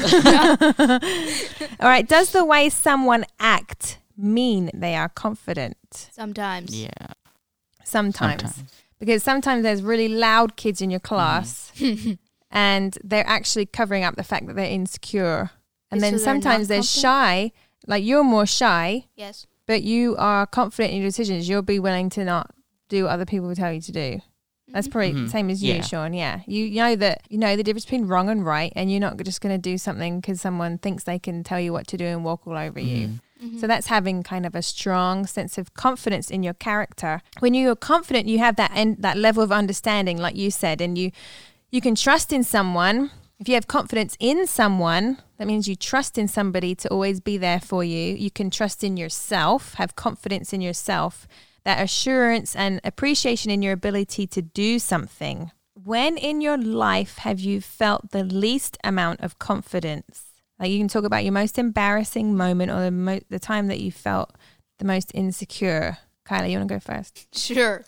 all 1.80 1.90
right. 1.90 2.08
Does 2.08 2.32
the 2.32 2.44
way 2.44 2.70
someone 2.70 3.26
act 3.40 4.00
mean 4.18 4.72
they 4.74 4.96
are 4.96 5.10
confident? 5.10 5.78
Sometimes. 6.12 6.76
Yeah. 6.76 6.90
Sometimes. 7.84 8.42
Sometimes. 8.42 8.64
Because 9.00 9.24
sometimes 9.24 9.64
there's 9.64 9.82
really 9.84 10.08
loud 10.08 10.56
kids 10.56 10.82
in 10.82 10.90
your 10.92 11.00
class 11.00 11.72
and 12.52 12.98
they're 13.04 13.28
actually 13.28 13.66
covering 13.66 14.04
up 14.04 14.16
the 14.16 14.24
fact 14.24 14.46
that 14.48 14.56
they're 14.56 14.66
insecure. 14.66 15.50
And 15.92 16.00
So 16.00 16.06
then 16.06 16.14
they're 16.14 16.20
sometimes 16.24 16.68
not 16.70 16.74
they're 16.76 16.78
confident? 16.80 16.86
shy, 16.86 17.52
like 17.88 18.04
you're 18.04 18.24
more 18.24 18.46
shy, 18.46 19.06
Yes. 19.16 19.46
but 19.68 19.84
you 19.84 20.16
are 20.18 20.46
confident 20.48 20.94
in 20.94 21.02
your 21.02 21.10
decisions. 21.10 21.50
You'll 21.50 21.62
be 21.62 21.80
willing 21.80 22.10
to 22.12 22.24
not 22.24 22.52
do 22.90 23.04
what 23.04 23.12
other 23.12 23.26
people 23.26 23.54
tell 23.56 23.72
you 23.74 23.82
to 23.82 23.92
do. 23.92 24.22
That's 24.70 24.88
probably 24.88 25.12
the 25.12 25.20
Mhm. 25.22 25.32
same 25.32 25.50
as 25.50 25.62
you, 25.62 25.74
Yeah. 25.76 25.82
Sean. 25.82 26.14
Yeah. 26.14 26.40
You 26.48 26.70
know 26.72 26.96
that 26.96 27.24
you 27.30 27.38
know 27.38 27.58
the 27.58 27.64
difference 27.64 27.84
between 27.84 28.06
wrong 28.08 28.30
and 28.30 28.46
right, 28.46 28.72
and 28.74 28.90
you're 28.90 29.02
not 29.02 29.18
just 29.22 29.42
going 29.42 29.54
to 29.54 29.58
do 29.62 29.78
something 29.78 30.22
because 30.22 30.40
someone 30.40 30.78
thinks 30.78 31.04
they 31.04 31.20
can 31.20 31.44
tell 31.44 31.60
you 31.60 31.74
what 31.74 31.88
to 31.88 31.98
do 31.98 32.06
and 32.06 32.24
walk 32.24 32.48
all 32.48 32.56
over 32.56 32.80
you. 32.80 33.08
Mhm. 33.08 33.20
Mm-hmm. 33.44 33.60
So 33.60 33.68
that's 33.68 33.88
having 33.88 34.24
kind 34.24 34.46
of 34.46 34.56
a 34.56 34.62
strong 34.62 35.26
sense 35.28 35.58
of 35.58 35.74
confidence 35.74 36.30
in 36.30 36.42
your 36.44 36.54
character. 36.54 37.22
When 37.40 37.54
you're 37.54 37.76
confident, 37.76 38.28
you 38.28 38.38
have 38.40 38.56
that 38.56 38.72
and 38.74 38.96
that 39.00 39.18
level 39.18 39.44
of 39.44 39.52
understanding, 39.52 40.18
like 40.18 40.38
you 40.38 40.52
said, 40.52 40.80
and 40.80 40.98
you 40.98 41.12
you 41.70 41.82
can 41.82 41.96
trust 41.96 42.32
in 42.32 42.44
someone 42.44 43.12
If 43.42 43.50
you 43.50 43.56
have 43.56 43.66
confidence 43.66 44.16
in 44.20 44.46
someone, 44.46 45.18
that 45.40 45.48
means 45.48 45.68
you 45.68 45.76
trust 45.76 46.20
in 46.20 46.28
somebody 46.28 46.76
to 46.76 46.90
always 46.90 47.20
be 47.20 47.40
there 47.40 47.60
for 47.60 47.84
you. 47.84 48.14
You 48.14 48.30
can 48.30 48.52
trust 48.52 48.84
in 48.84 48.98
yourself, 48.98 49.74
have 49.74 49.96
confidence 49.96 50.54
in 50.54 50.62
yourself, 50.62 51.28
that 51.64 51.82
assurance 51.82 52.56
and 52.56 52.80
appreciation 52.84 53.50
in 53.50 53.64
your 53.64 53.74
ability 53.74 54.28
to 54.28 54.44
do 54.44 54.78
something. 54.78 55.50
When 55.74 56.18
in 56.18 56.42
your 56.42 56.56
life 56.56 57.18
have 57.18 57.40
you 57.40 57.62
felt 57.62 58.12
the 58.12 58.24
least 58.24 58.78
amount 58.84 59.22
of 59.22 59.40
confidence? 59.40 60.26
Like 60.60 60.70
you 60.70 60.78
can 60.78 60.88
talk 60.88 61.04
about 61.04 61.24
your 61.24 61.34
most 61.34 61.58
embarrassing 61.58 62.38
moment 62.38 62.70
or 62.70 62.82
the, 62.82 62.92
mo- 62.92 63.22
the 63.32 63.40
time 63.40 63.70
that 63.70 63.80
you 63.80 63.92
felt 63.92 64.36
the 64.78 64.86
most 64.86 65.10
insecure. 65.16 65.98
Kyla, 66.26 66.46
you 66.46 66.60
want 66.60 66.70
to 66.70 66.76
go 66.76 66.80
first? 66.80 67.36
Sure. 67.36 67.84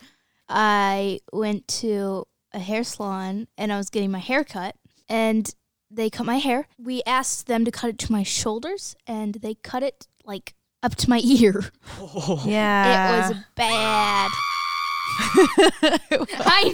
I 0.50 1.20
went 1.32 1.68
to 1.68 2.26
a 2.54 2.60
hair 2.60 2.84
salon 2.84 3.48
and 3.56 3.72
I 3.72 3.78
was 3.78 3.92
getting 3.92 4.10
my 4.10 4.18
hair 4.18 4.44
cut 4.44 4.76
and 5.10 5.54
they 5.92 6.10
cut 6.10 6.26
my 6.26 6.38
hair. 6.38 6.68
We 6.78 7.04
asked 7.06 7.48
them 7.48 7.66
to 7.66 7.72
cut 7.72 7.90
it 7.92 7.98
to 8.00 8.12
my 8.12 8.24
shoulders 8.24 8.96
and 9.06 9.36
they 9.36 9.56
cut 9.56 9.84
it 9.84 10.08
like 10.26 10.54
up 10.82 10.96
to 10.96 11.10
my 11.10 11.20
ear. 11.24 11.66
Yeah. 12.46 13.28
It 13.30 13.30
was 13.30 13.38
bad. 13.56 14.32
I 16.46 16.72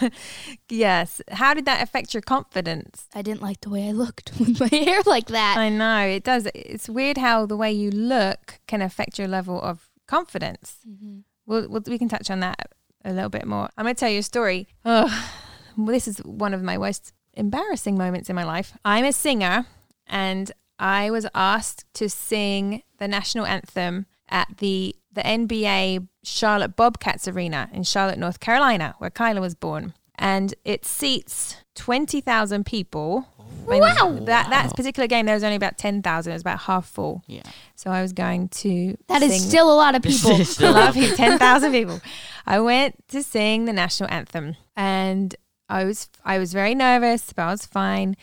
know. 0.00 0.10
yes. 0.68 1.22
How 1.30 1.54
did 1.54 1.64
that 1.64 1.82
affect 1.82 2.14
your 2.14 2.20
confidence? 2.20 3.06
I 3.14 3.22
didn't 3.22 3.42
like 3.42 3.60
the 3.60 3.70
way 3.70 3.88
I 3.88 3.92
looked 3.92 4.32
with 4.38 4.60
my 4.60 4.68
hair 4.68 5.00
like 5.06 5.26
that. 5.28 5.56
I 5.56 5.68
know 5.68 6.00
it 6.06 6.24
does. 6.24 6.46
It's 6.54 6.88
weird 6.88 7.16
how 7.18 7.46
the 7.46 7.56
way 7.56 7.72
you 7.72 7.90
look 7.90 8.60
can 8.66 8.82
affect 8.82 9.18
your 9.18 9.28
level 9.28 9.60
of 9.60 9.88
confidence. 10.06 10.76
Mhm. 10.88 11.22
We'll, 11.46 11.68
we'll, 11.68 11.82
we 11.86 11.98
can 11.98 12.08
touch 12.08 12.30
on 12.30 12.40
that 12.40 12.72
a 13.04 13.12
little 13.12 13.30
bit 13.30 13.46
more. 13.46 13.68
I'm 13.76 13.84
going 13.84 13.94
to 13.94 13.98
tell 14.00 14.10
you 14.10 14.20
a 14.20 14.22
story. 14.22 14.68
Oh, 14.84 15.32
well, 15.76 15.86
this 15.86 16.06
is 16.06 16.18
one 16.18 16.54
of 16.54 16.62
my 16.62 16.76
most 16.76 17.12
embarrassing 17.40 17.96
moments 17.98 18.28
in 18.30 18.36
my 18.36 18.44
life. 18.44 18.76
I'm 18.84 19.04
a 19.04 19.12
singer, 19.12 19.66
and 20.06 20.52
I 20.78 21.10
was 21.10 21.26
asked 21.34 21.84
to 21.94 22.08
sing 22.08 22.82
the 22.98 23.08
national 23.08 23.46
anthem 23.46 24.06
at 24.28 24.48
the 24.58 24.94
the 25.12 25.22
NBA 25.22 26.06
Charlotte 26.22 26.76
Bobcats 26.76 27.26
Arena 27.26 27.68
in 27.72 27.82
Charlotte, 27.82 28.18
North 28.18 28.38
Carolina, 28.38 28.94
where 28.98 29.10
Kyla 29.10 29.40
was 29.40 29.54
born, 29.56 29.94
and 30.16 30.54
it 30.64 30.84
seats 30.84 31.56
twenty 31.74 32.20
thousand 32.20 32.64
people. 32.66 33.26
I 33.66 33.70
mean, 33.72 33.80
Wow. 33.80 34.18
That 34.22 34.48
that 34.50 34.74
particular 34.76 35.06
game, 35.08 35.26
there 35.26 35.34
was 35.34 35.42
only 35.44 35.56
about 35.56 35.76
ten 35.78 36.02
thousand. 36.02 36.30
It 36.32 36.34
was 36.36 36.42
about 36.42 36.60
half 36.60 36.86
full. 36.86 37.22
Yeah. 37.26 37.42
So 37.74 37.90
I 37.90 38.00
was 38.02 38.12
going 38.12 38.48
to. 38.62 38.96
That 39.08 39.22
is 39.22 39.32
sing- 39.32 39.40
still 39.48 39.72
a 39.72 39.74
lot 39.74 39.94
of 39.96 40.02
people. 40.10 40.32
is 40.40 40.50
still- 40.50 40.76
I 40.76 40.84
love 40.86 40.96
you. 40.96 41.14
Ten 41.16 41.38
thousand 41.38 41.72
people. 41.72 42.00
I 42.46 42.60
went 42.60 42.96
to 43.08 43.22
sing 43.22 43.64
the 43.64 43.72
national 43.72 44.10
anthem, 44.10 44.56
and 44.76 45.34
I 45.70 45.84
was 45.84 46.08
I 46.24 46.38
was 46.38 46.52
very 46.52 46.74
nervous, 46.74 47.32
but 47.32 47.42
I 47.42 47.50
was 47.50 47.66
fine. 47.66 48.16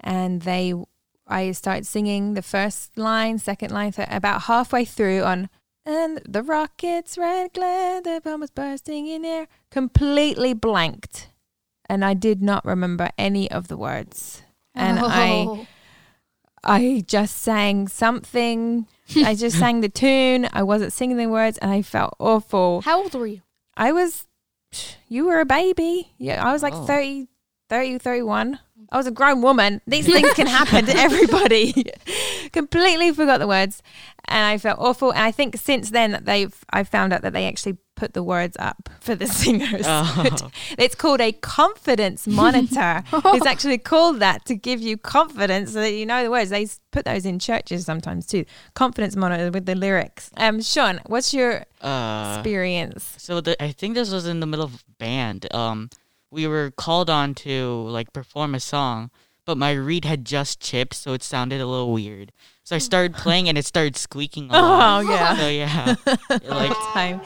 And 0.00 0.42
they, 0.42 0.74
I 1.26 1.52
started 1.52 1.86
singing 1.86 2.34
the 2.34 2.42
first 2.42 2.96
line, 2.98 3.38
second 3.38 3.70
line, 3.70 3.92
th- 3.92 4.08
about 4.10 4.42
halfway 4.42 4.84
through 4.84 5.22
on. 5.22 5.48
And 5.84 6.20
the 6.28 6.42
rockets 6.42 7.18
red 7.18 7.52
glare, 7.52 8.00
the 8.00 8.20
bomb 8.22 8.40
was 8.40 8.50
bursting 8.50 9.06
in 9.06 9.24
air. 9.24 9.48
Completely 9.70 10.54
blanked, 10.54 11.28
and 11.88 12.04
I 12.04 12.14
did 12.14 12.40
not 12.42 12.64
remember 12.64 13.10
any 13.18 13.50
of 13.50 13.68
the 13.68 13.76
words. 13.76 14.42
And 14.74 14.98
oh. 14.98 15.06
I 15.06 15.66
Oh. 16.64 16.74
I 16.74 17.02
just 17.06 17.38
sang 17.38 17.88
something. 17.88 18.86
I 19.16 19.34
just 19.34 19.58
sang 19.58 19.80
the 19.80 19.88
tune. 19.88 20.48
I 20.52 20.62
wasn't 20.62 20.92
singing 20.92 21.16
the 21.16 21.26
words 21.26 21.58
and 21.58 21.70
I 21.70 21.82
felt 21.82 22.14
awful. 22.18 22.80
How 22.84 23.02
old 23.02 23.14
were 23.14 23.26
you? 23.26 23.42
I 23.76 23.90
was, 23.90 24.26
you 25.08 25.26
were 25.26 25.40
a 25.40 25.44
baby. 25.44 26.12
Yeah, 26.18 26.46
I 26.46 26.52
was 26.52 26.62
like 26.62 26.74
Oh. 26.74 26.84
30, 26.84 27.28
30, 27.68 27.98
31. 27.98 28.58
I 28.92 28.96
was 28.98 29.06
a 29.08 29.10
grown 29.10 29.42
woman. 29.42 29.80
These 29.86 30.06
things 30.06 30.32
can 30.34 30.46
happen 30.60 30.84
to 30.86 30.94
everybody. 30.96 31.90
Completely 32.52 33.12
forgot 33.12 33.38
the 33.38 33.46
words 33.48 33.82
and 34.26 34.44
I 34.44 34.58
felt 34.58 34.78
awful. 34.78 35.10
And 35.12 35.20
I 35.22 35.32
think 35.32 35.56
since 35.56 35.90
then 35.90 36.12
that 36.12 36.26
they've, 36.26 36.54
I 36.70 36.84
found 36.84 37.12
out 37.12 37.22
that 37.22 37.32
they 37.32 37.46
actually 37.48 37.78
put 37.96 38.14
the 38.14 38.22
words 38.22 38.56
up 38.58 38.88
for 39.00 39.14
the 39.14 39.26
singers. 39.40 39.84
Oh. 39.86 40.50
It's 40.78 40.94
called 40.94 41.20
a 41.20 41.32
confidence 41.32 42.26
monitor. 42.26 43.02
it's 43.12 43.46
actually 43.46 43.78
called 43.78 44.20
that 44.20 44.44
to 44.46 44.54
give 44.54 44.80
you 44.80 44.96
confidence 44.96 45.72
so 45.72 45.80
that 45.80 45.92
you 45.92 46.04
know 46.06 46.22
the 46.22 46.30
words. 46.30 46.50
They 46.50 46.66
put 46.90 47.04
those 47.04 47.24
in 47.26 47.38
churches 47.38 47.84
sometimes 47.86 48.26
too. 48.26 48.44
Confidence 48.74 49.16
monitor 49.16 49.50
with 49.50 49.66
the 49.66 49.74
lyrics. 49.74 50.30
Um, 50.36 50.60
Sean, 50.62 51.00
what's 51.06 51.32
your 51.32 51.64
Uh, 51.80 52.34
experience? 52.36 53.14
so 53.18 53.40
the, 53.40 53.60
I 53.62 53.72
think 53.72 53.94
this 53.94 54.12
was 54.12 54.26
in 54.26 54.40
the 54.40 54.46
middle 54.46 54.64
of 54.66 54.84
band. 54.98 55.52
Um, 55.54 55.88
we 56.32 56.46
were 56.46 56.70
called 56.70 57.10
on 57.10 57.34
to 57.34 57.86
like 57.88 58.12
perform 58.12 58.54
a 58.54 58.60
song, 58.60 59.10
but 59.44 59.58
my 59.58 59.72
reed 59.72 60.06
had 60.06 60.24
just 60.24 60.60
chipped, 60.60 60.94
so 60.94 61.12
it 61.12 61.22
sounded 61.22 61.60
a 61.60 61.66
little 61.66 61.92
weird. 61.92 62.32
So 62.64 62.74
I 62.74 62.78
mm. 62.78 62.82
started 62.82 63.14
playing 63.14 63.48
and 63.48 63.58
it 63.58 63.66
started 63.66 63.96
squeaking 63.96 64.48
a 64.48 64.54
lot. 64.54 65.04
Oh 65.04 65.10
yeah. 65.10 65.36
So 65.36 65.48
yeah, 65.48 65.94
it, 66.30 66.48
like 66.48 66.72
time. 66.94 67.20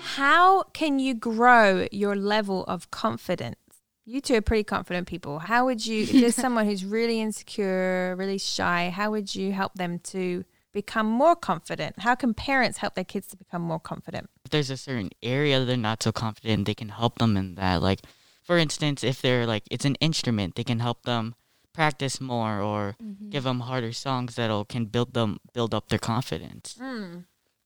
How 0.00 0.62
can 0.72 0.98
you 0.98 1.14
grow 1.14 1.86
your 1.92 2.16
level 2.16 2.64
of 2.64 2.90
confidence? 2.90 3.56
You 4.04 4.20
two 4.20 4.36
are 4.36 4.42
pretty 4.42 4.64
confident 4.64 5.06
people. 5.06 5.40
How 5.40 5.66
would 5.66 5.86
you, 5.86 6.02
if 6.02 6.12
there's 6.12 6.34
someone 6.46 6.66
who's 6.66 6.84
really 6.84 7.20
insecure, 7.20 8.16
really 8.16 8.38
shy, 8.38 8.90
how 8.90 9.10
would 9.10 9.34
you 9.34 9.52
help 9.52 9.74
them 9.74 10.00
to 10.04 10.44
become 10.72 11.06
more 11.06 11.36
confident? 11.36 12.00
How 12.00 12.14
can 12.14 12.34
parents 12.34 12.78
help 12.78 12.94
their 12.94 13.04
kids 13.04 13.26
to 13.28 13.36
become 13.36 13.62
more 13.62 13.80
confident? 13.80 14.30
if 14.44 14.50
there's 14.50 14.70
a 14.70 14.76
certain 14.76 15.10
area 15.22 15.64
they're 15.64 15.76
not 15.76 16.02
so 16.02 16.12
confident, 16.12 16.66
they 16.66 16.74
can 16.74 16.88
help 16.90 17.18
them 17.18 17.36
in 17.36 17.54
that. 17.56 17.80
Like, 17.82 18.00
for 18.42 18.58
instance, 18.58 19.04
if 19.04 19.20
they're 19.22 19.46
like 19.46 19.62
it's 19.70 19.84
an 19.84 19.94
instrument, 20.00 20.54
they 20.56 20.64
can 20.64 20.80
help 20.80 21.02
them 21.04 21.34
practice 21.72 22.20
more 22.20 22.60
or 22.60 22.96
Mm-hmm. 23.02 23.30
give 23.30 23.44
them 23.44 23.60
harder 23.60 23.92
songs 23.92 24.34
that'll 24.36 24.64
can 24.64 24.84
build 24.86 25.14
them 25.14 25.38
build 25.54 25.72
up 25.74 25.88
their 25.88 25.98
confidence. 25.98 26.76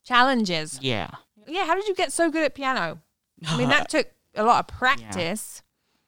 Challenges. 0.04 0.78
Yeah. 0.82 1.10
Yeah, 1.46 1.66
how 1.66 1.74
did 1.74 1.86
you 1.88 1.94
get 1.94 2.12
so 2.12 2.30
good 2.30 2.44
at 2.44 2.54
piano? 2.54 3.00
I 3.46 3.56
mean, 3.56 3.68
that 3.68 3.88
took 3.94 4.08
a 4.34 4.42
lot 4.44 4.60
of 4.60 4.66
practice. 4.78 5.62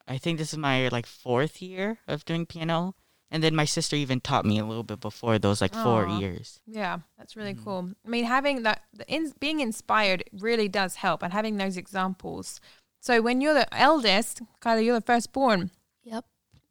I 0.07 0.17
think 0.17 0.37
this 0.37 0.51
is 0.53 0.57
my 0.57 0.87
like 0.89 1.05
fourth 1.05 1.61
year 1.61 1.99
of 2.07 2.25
doing 2.25 2.45
piano, 2.45 2.95
and 3.31 3.43
then 3.43 3.55
my 3.55 3.65
sister 3.65 3.95
even 3.95 4.19
taught 4.19 4.45
me 4.45 4.57
a 4.59 4.65
little 4.65 4.83
bit 4.83 4.99
before 4.99 5.37
those 5.39 5.61
like 5.61 5.73
four 5.73 6.07
years. 6.07 6.59
Yeah, 6.65 6.99
that's 7.17 7.35
really 7.35 7.53
Mm-hmm. 7.53 7.63
cool. 7.63 7.89
I 8.05 8.09
mean, 8.09 8.25
having 8.25 8.63
that, 8.63 8.83
the 8.93 9.05
in, 9.07 9.33
being 9.39 9.59
inspired 9.59 10.23
really 10.33 10.67
does 10.67 10.95
help, 10.95 11.21
and 11.23 11.33
having 11.33 11.57
those 11.57 11.77
examples. 11.77 12.59
So 12.99 13.21
when 13.21 13.39
you're 13.41 13.53
the 13.53 13.73
eldest, 13.77 14.41
Kyla, 14.59 14.81
you're 14.81 14.95
the 14.99 15.05
firstborn. 15.05 15.71
Yep. 16.03 16.25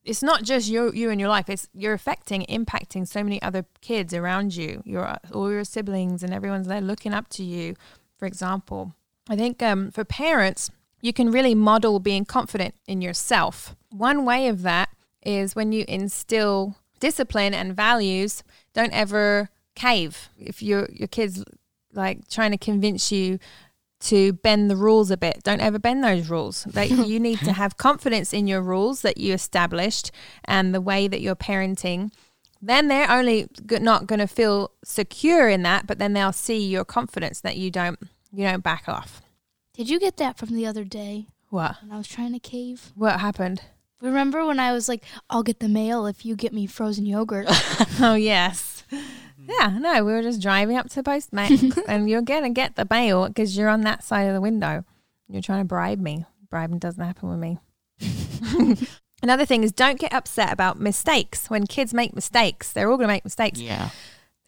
It's 0.04 0.22
not 0.22 0.42
just 0.42 0.68
you, 0.68 0.92
you 0.92 1.10
and 1.10 1.20
your 1.20 1.28
life. 1.28 1.48
It's 1.48 1.68
you're 1.74 1.92
affecting, 1.94 2.42
impacting 2.48 3.06
so 3.06 3.22
many 3.22 3.40
other 3.42 3.66
kids 3.80 4.12
around 4.14 4.56
you. 4.56 4.82
Your 4.84 5.16
all 5.32 5.50
your 5.50 5.64
siblings 5.64 6.22
and 6.22 6.32
everyone's 6.32 6.66
there 6.66 6.80
looking 6.80 7.12
up 7.14 7.28
to 7.30 7.44
you. 7.44 7.74
For 8.18 8.26
example, 8.26 8.94
I 9.28 9.36
think 9.36 9.62
um, 9.62 9.90
for 9.90 10.04
parents, 10.04 10.70
you 11.02 11.12
can 11.12 11.30
really 11.30 11.54
model 11.54 12.00
being 12.00 12.24
confident 12.24 12.74
in 12.86 13.00
yourself. 13.02 13.76
One 13.90 14.24
way 14.24 14.48
of 14.48 14.62
that 14.62 14.88
is 15.25 15.54
when 15.56 15.72
you 15.72 15.84
instill 15.88 16.76
discipline 17.00 17.54
and 17.54 17.75
values. 17.75 18.42
Don't 18.75 18.92
ever 18.92 19.50
cave. 19.75 20.28
If 20.38 20.62
your 20.62 20.88
your 20.92 21.08
kids 21.08 21.44
like 21.92 22.28
trying 22.28 22.50
to 22.50 22.58
convince 22.58 23.10
you 23.12 23.38
to 24.00 24.32
bend 24.32 24.70
the 24.70 24.76
rules 24.76 25.10
a 25.10 25.16
bit, 25.16 25.42
don't 25.42 25.60
ever 25.60 25.78
bend 25.78 26.04
those 26.04 26.28
rules. 26.28 26.66
Like 26.75 26.90
you 26.90 27.18
need 27.18 27.40
to 27.40 27.52
have 27.52 27.76
confidence 27.76 28.32
in 28.32 28.46
your 28.46 28.62
rules 28.62 29.02
that 29.02 29.18
you 29.18 29.34
established 29.34 30.10
and 30.44 30.75
the 30.75 30.80
way 30.80 31.08
that 31.08 31.20
you're 31.20 31.34
parenting. 31.37 32.12
Then 32.60 32.88
they're 32.88 33.10
only 33.10 33.48
not 33.70 34.06
going 34.08 34.18
to 34.18 34.26
feel 34.26 34.72
secure 34.84 35.48
in 35.48 35.62
that, 35.62 35.87
but 35.87 35.98
then 35.98 36.12
they'll 36.12 36.32
see 36.32 36.58
your 36.66 36.84
confidence 36.84 37.40
that 37.40 37.56
you 37.56 37.70
don't 37.70 37.98
you 38.32 38.44
don't 38.44 38.62
back 38.62 38.88
off. 38.88 39.22
Did 39.75 39.88
you 39.88 40.00
get 40.00 40.16
that 40.16 40.37
from 40.37 40.48
the 40.54 40.66
other 40.66 40.84
day 40.84 41.28
What? 41.50 41.76
when 41.82 41.92
I 41.92 41.96
was 41.98 42.08
trying 42.08 42.32
to 42.32 42.40
cave? 42.40 42.92
What 42.96 43.20
happened? 43.20 43.62
Remember 44.00 44.47
when 44.47 44.61
I 44.61 44.73
was 44.73 44.88
like, 44.88 45.02
I'll 45.28 45.43
get 45.43 45.61
the 45.61 45.69
mail 45.69 46.07
if 46.07 46.25
you 46.25 46.37
get 46.37 46.52
me 46.52 46.67
frozen 46.67 47.07
yogurt? 47.07 47.47
Oh 48.00 48.14
yes. 48.14 48.85
Yeah, 49.49 49.78
no, 49.81 50.05
we 50.05 50.12
were 50.12 50.23
just 50.23 50.40
driving 50.40 50.76
up 50.76 50.88
to 50.90 50.97
the 50.97 51.02
postman, 51.02 51.73
and 51.88 52.09
you're 52.09 52.23
gonna 52.23 52.50
get 52.50 52.76
the 52.76 52.87
mail 52.88 53.26
because 53.26 53.57
you're 53.57 53.69
on 53.69 53.81
that 53.81 54.05
side 54.05 54.25
of 54.25 54.35
the 54.35 54.40
window. 54.40 54.85
You're 55.28 55.43
trying 55.43 55.62
to 55.62 55.64
bribe 55.64 55.99
me. 55.99 56.26
Bribing 56.50 56.78
doesn't 56.78 57.02
happen 57.02 57.28
with 57.28 57.38
me. 57.38 57.59
Another 59.23 59.45
thing 59.47 59.64
is 59.64 59.73
don't 59.73 59.99
get 59.99 60.12
upset 60.12 60.52
about 60.52 60.78
mistakes. 60.78 61.50
When 61.50 61.67
kids 61.67 61.93
make 61.93 62.14
mistakes, 62.14 62.73
they're 62.73 62.90
all 62.90 62.99
gonna 62.99 63.09
make 63.09 63.25
mistakes. 63.25 63.59
Yeah. 63.59 63.90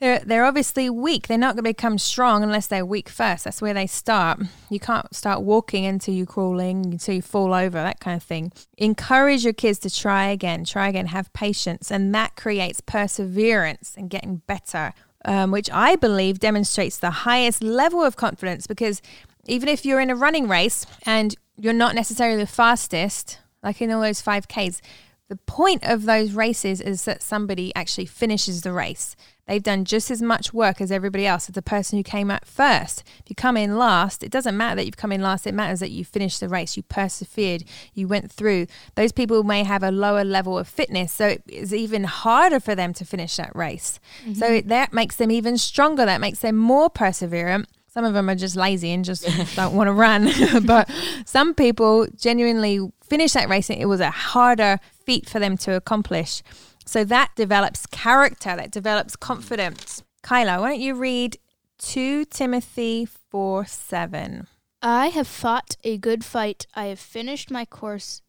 They're 0.01 0.21
they're 0.21 0.45
obviously 0.45 0.89
weak. 0.89 1.29
They're 1.29 1.39
not 1.39 1.57
gonna 1.57 1.63
become 1.63 1.99
strong 1.99 2.43
unless 2.43 2.67
they're 2.67 2.87
weak 2.87 3.09
first. 3.09 3.45
That's 3.45 3.61
where 3.61 3.75
they 3.75 3.87
start. 3.87 4.41
You 4.71 4.81
can't 4.81 5.15
start 5.15 5.43
walking 5.43 5.85
until 5.85 6.15
you're 6.15 6.27
crawling, 6.27 6.87
until 6.87 7.15
you 7.15 7.23
fall 7.23 7.53
over, 7.53 7.79
that 7.79 8.01
kind 8.01 8.17
of 8.17 8.23
thing. 8.23 8.53
Encourage 8.79 9.45
your 9.45 9.53
kids 9.53 9.79
to 9.81 9.91
try 9.91 10.29
again, 10.29 10.65
try 10.65 10.89
again, 10.89 11.07
have 11.07 11.33
patience, 11.33 11.91
and 11.91 12.15
that 12.15 12.35
creates 12.37 12.81
perseverance 12.81 13.95
and 13.97 14.09
getting 14.11 14.37
better. 14.47 14.95
Um, 15.23 15.51
which 15.51 15.69
I 15.71 15.97
believe 15.97 16.39
demonstrates 16.39 16.97
the 16.97 17.11
highest 17.11 17.63
level 17.63 18.03
of 18.03 18.17
confidence 18.17 18.67
because 18.67 19.03
even 19.45 19.69
if 19.69 19.85
you're 19.85 20.01
in 20.01 20.09
a 20.09 20.17
running 20.17 20.49
race 20.49 20.87
and 21.05 21.37
you're 21.59 21.75
not 21.75 21.95
necessarily 21.95 22.39
the 22.39 22.47
fastest, 22.47 23.39
like 23.63 23.81
in 23.83 23.91
all 23.91 24.01
those 24.01 24.23
5Ks. 24.23 24.81
The 25.29 25.37
point 25.37 25.85
of 25.85 26.07
those 26.07 26.33
races 26.33 26.81
is 26.81 27.05
that 27.05 27.23
somebody 27.23 27.73
actually 27.77 28.07
finishes 28.07 28.63
the 28.63 28.73
race. 28.73 29.15
They've 29.51 29.61
done 29.61 29.85
just 29.85 30.13
as 30.13 30.23
much 30.23 30.55
work 30.55 30.81
as 30.81 30.93
everybody 30.93 31.27
else 31.27 31.49
as 31.49 31.57
the 31.57 31.61
person 31.61 31.99
who 31.99 32.05
came 32.05 32.31
out 32.31 32.47
first. 32.47 33.03
If 33.19 33.31
you 33.31 33.35
come 33.35 33.57
in 33.57 33.77
last, 33.77 34.23
it 34.23 34.31
doesn't 34.31 34.57
matter 34.57 34.77
that 34.77 34.87
you've 34.87 34.97
come 34.97 35.11
in 35.11 35.23
last, 35.23 35.45
it 35.45 35.55
matters 35.55 35.81
that 35.81 35.91
you 35.91 36.05
finished 36.05 36.39
the 36.39 36.49
race, 36.49 36.77
you 36.77 36.85
persevered, 36.85 37.65
you 37.93 38.07
went 38.07 38.31
through. 38.31 38.69
Those 38.95 39.11
people 39.11 39.43
may 39.43 39.65
have 39.65 39.83
a 39.83 39.91
lower 39.91 40.23
level 40.23 40.57
of 40.57 40.69
fitness, 40.69 41.13
so 41.13 41.37
it's 41.49 41.73
even 41.73 42.05
harder 42.05 42.61
for 42.61 42.77
them 42.77 42.95
to 42.95 43.05
finish 43.05 43.35
that 43.39 43.51
race. 43.57 43.99
So 44.35 44.47
it, 44.47 44.69
that 44.69 44.93
makes 44.93 45.17
them 45.17 45.33
even 45.33 45.59
stronger, 45.59 46.07
that 46.07 46.21
makes 46.21 46.39
them 46.39 46.57
more 46.57 46.89
perseverant. 46.89 47.67
Some 47.89 48.05
of 48.05 48.15
them 48.15 48.31
are 48.31 48.37
just 48.37 48.55
lazy 48.55 48.93
and 48.93 49.05
just 49.05 49.27
don't 49.57 49.75
want 49.75 49.89
to 49.89 49.93
run. 49.93 50.31
but 50.65 50.89
some 51.27 51.55
people 51.55 52.07
genuinely 52.15 52.89
finish 53.03 53.33
that 53.33 53.49
race 53.49 53.69
and 53.69 53.83
it 53.83 53.87
was 53.87 53.99
a 53.99 54.13
harder 54.13 54.79
feat 55.05 55.29
for 55.29 55.41
them 55.41 55.57
to 55.57 55.75
accomplish. 55.75 56.45
So 56.91 57.05
that 57.05 57.31
develops 57.37 57.87
character, 57.87 58.57
that 58.57 58.73
develops 58.73 59.15
confidence. 59.15 60.03
Kyla, 60.25 60.61
why 60.61 60.71
don't 60.71 60.81
you 60.81 60.97
read 60.97 61.39
2 61.79 62.25
Timothy 62.25 63.07
4 63.07 63.65
7? 63.65 64.49
I 64.83 65.07
have 65.07 65.29
fought 65.29 65.77
a 65.85 65.97
good 65.99 66.25
fight. 66.25 66.67
I 66.75 66.87
have 66.87 66.99
finished 66.99 67.49
my 67.49 67.65
course. 67.65 68.23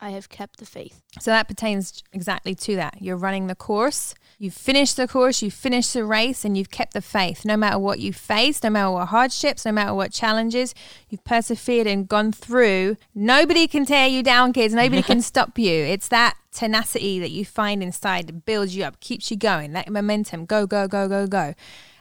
I 0.00 0.10
have 0.10 0.28
kept 0.28 0.58
the 0.58 0.66
faith. 0.66 1.02
So 1.20 1.30
that 1.30 1.48
pertains 1.48 2.02
exactly 2.12 2.54
to 2.54 2.76
that. 2.76 2.98
You're 3.00 3.16
running 3.16 3.48
the 3.48 3.54
course, 3.54 4.14
you've 4.38 4.54
finished 4.54 4.96
the 4.96 5.08
course, 5.08 5.42
you've 5.42 5.54
finished 5.54 5.92
the 5.92 6.04
race, 6.04 6.44
and 6.44 6.56
you've 6.56 6.70
kept 6.70 6.94
the 6.94 7.02
faith. 7.02 7.44
No 7.44 7.56
matter 7.56 7.78
what 7.78 7.98
you 7.98 8.12
faced, 8.12 8.62
no 8.62 8.70
matter 8.70 8.92
what 8.92 9.08
hardships, 9.08 9.64
no 9.64 9.72
matter 9.72 9.94
what 9.94 10.12
challenges, 10.12 10.74
you've 11.08 11.24
persevered 11.24 11.86
and 11.86 12.08
gone 12.08 12.32
through. 12.32 12.96
Nobody 13.14 13.66
can 13.66 13.84
tear 13.84 14.06
you 14.06 14.22
down, 14.22 14.52
kids. 14.52 14.72
Nobody 14.72 15.02
can 15.02 15.20
stop 15.32 15.58
you. 15.58 15.72
It's 15.72 16.08
that 16.08 16.36
tenacity 16.52 17.18
that 17.18 17.30
you 17.30 17.44
find 17.44 17.82
inside 17.82 18.28
that 18.28 18.44
builds 18.44 18.76
you 18.76 18.84
up, 18.84 19.00
keeps 19.00 19.30
you 19.30 19.36
going, 19.36 19.72
that 19.72 19.90
momentum. 19.90 20.46
Go, 20.46 20.66
go, 20.66 20.86
go, 20.86 21.08
go, 21.08 21.26
go. 21.26 21.54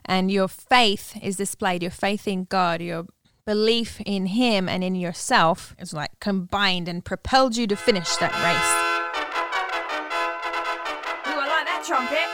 And 0.06 0.32
your 0.32 0.48
faith 0.48 1.18
is 1.22 1.36
displayed, 1.36 1.82
your 1.82 1.92
faith 1.92 2.28
in 2.28 2.46
God, 2.46 2.82
your 2.82 3.08
belief 3.48 4.02
in 4.06 4.26
Him 4.26 4.68
and 4.68 4.84
in 4.84 4.94
yourself 4.94 5.74
is 5.80 5.94
like 5.94 6.12
combined 6.20 6.90
and 6.90 7.06
propelled 7.06 7.56
you 7.56 7.66
to 7.66 7.78
finish 7.78 8.18
that 8.18 8.34
race. 8.44 8.74
Ooh, 11.26 11.40
I 11.40 11.48
like 11.48 11.66
that 11.66 11.84
trumpet. 11.88 12.28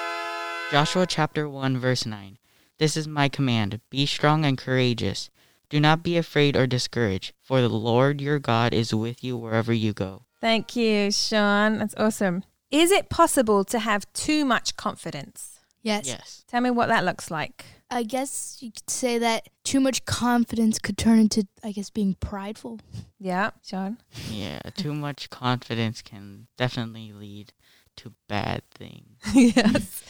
Joshua 0.71 1.05
chapter 1.05 1.47
1 1.47 1.77
verse 1.77 2.07
9. 2.07 2.39
This 2.79 2.97
is 2.97 3.07
my 3.07 3.29
command: 3.29 3.79
be 3.91 4.07
strong 4.07 4.43
and 4.43 4.57
courageous. 4.57 5.29
Do 5.69 5.79
not 5.79 6.01
be 6.01 6.17
afraid 6.17 6.57
or 6.57 6.65
discouraged, 6.65 7.33
for 7.39 7.61
the 7.61 7.69
Lord 7.69 8.19
your 8.19 8.39
God 8.39 8.73
is 8.73 8.91
with 8.91 9.23
you 9.23 9.37
wherever 9.37 9.71
you 9.71 9.93
go. 9.93 10.23
Thank 10.41 10.75
you, 10.75 11.11
Sean. 11.11 11.77
That's 11.77 11.95
awesome. 11.95 12.43
Is 12.71 12.89
it 12.89 13.09
possible 13.09 13.63
to 13.65 13.77
have 13.77 14.11
too 14.13 14.45
much 14.45 14.77
confidence? 14.77 15.52
Yes. 15.83 16.07
Yes. 16.07 16.43
Tell 16.47 16.61
me 16.61 16.71
what 16.71 16.87
that 16.87 17.03
looks 17.05 17.29
like. 17.29 17.65
I 17.91 18.01
guess 18.03 18.57
you 18.61 18.71
could 18.71 18.89
say 18.89 19.19
that 19.19 19.49
too 19.63 19.79
much 19.79 20.05
confidence 20.05 20.79
could 20.79 20.97
turn 20.97 21.19
into, 21.19 21.45
I 21.63 21.71
guess, 21.73 21.91
being 21.91 22.15
prideful. 22.19 22.79
Yeah, 23.19 23.51
Sean. 23.63 23.97
Yeah, 24.31 24.59
too 24.75 24.93
much 24.95 25.29
confidence 25.29 26.01
can 26.01 26.47
definitely 26.57 27.11
lead 27.11 27.53
to 27.97 28.13
bad 28.27 28.63
things. 28.73 29.19
yes. 29.35 30.03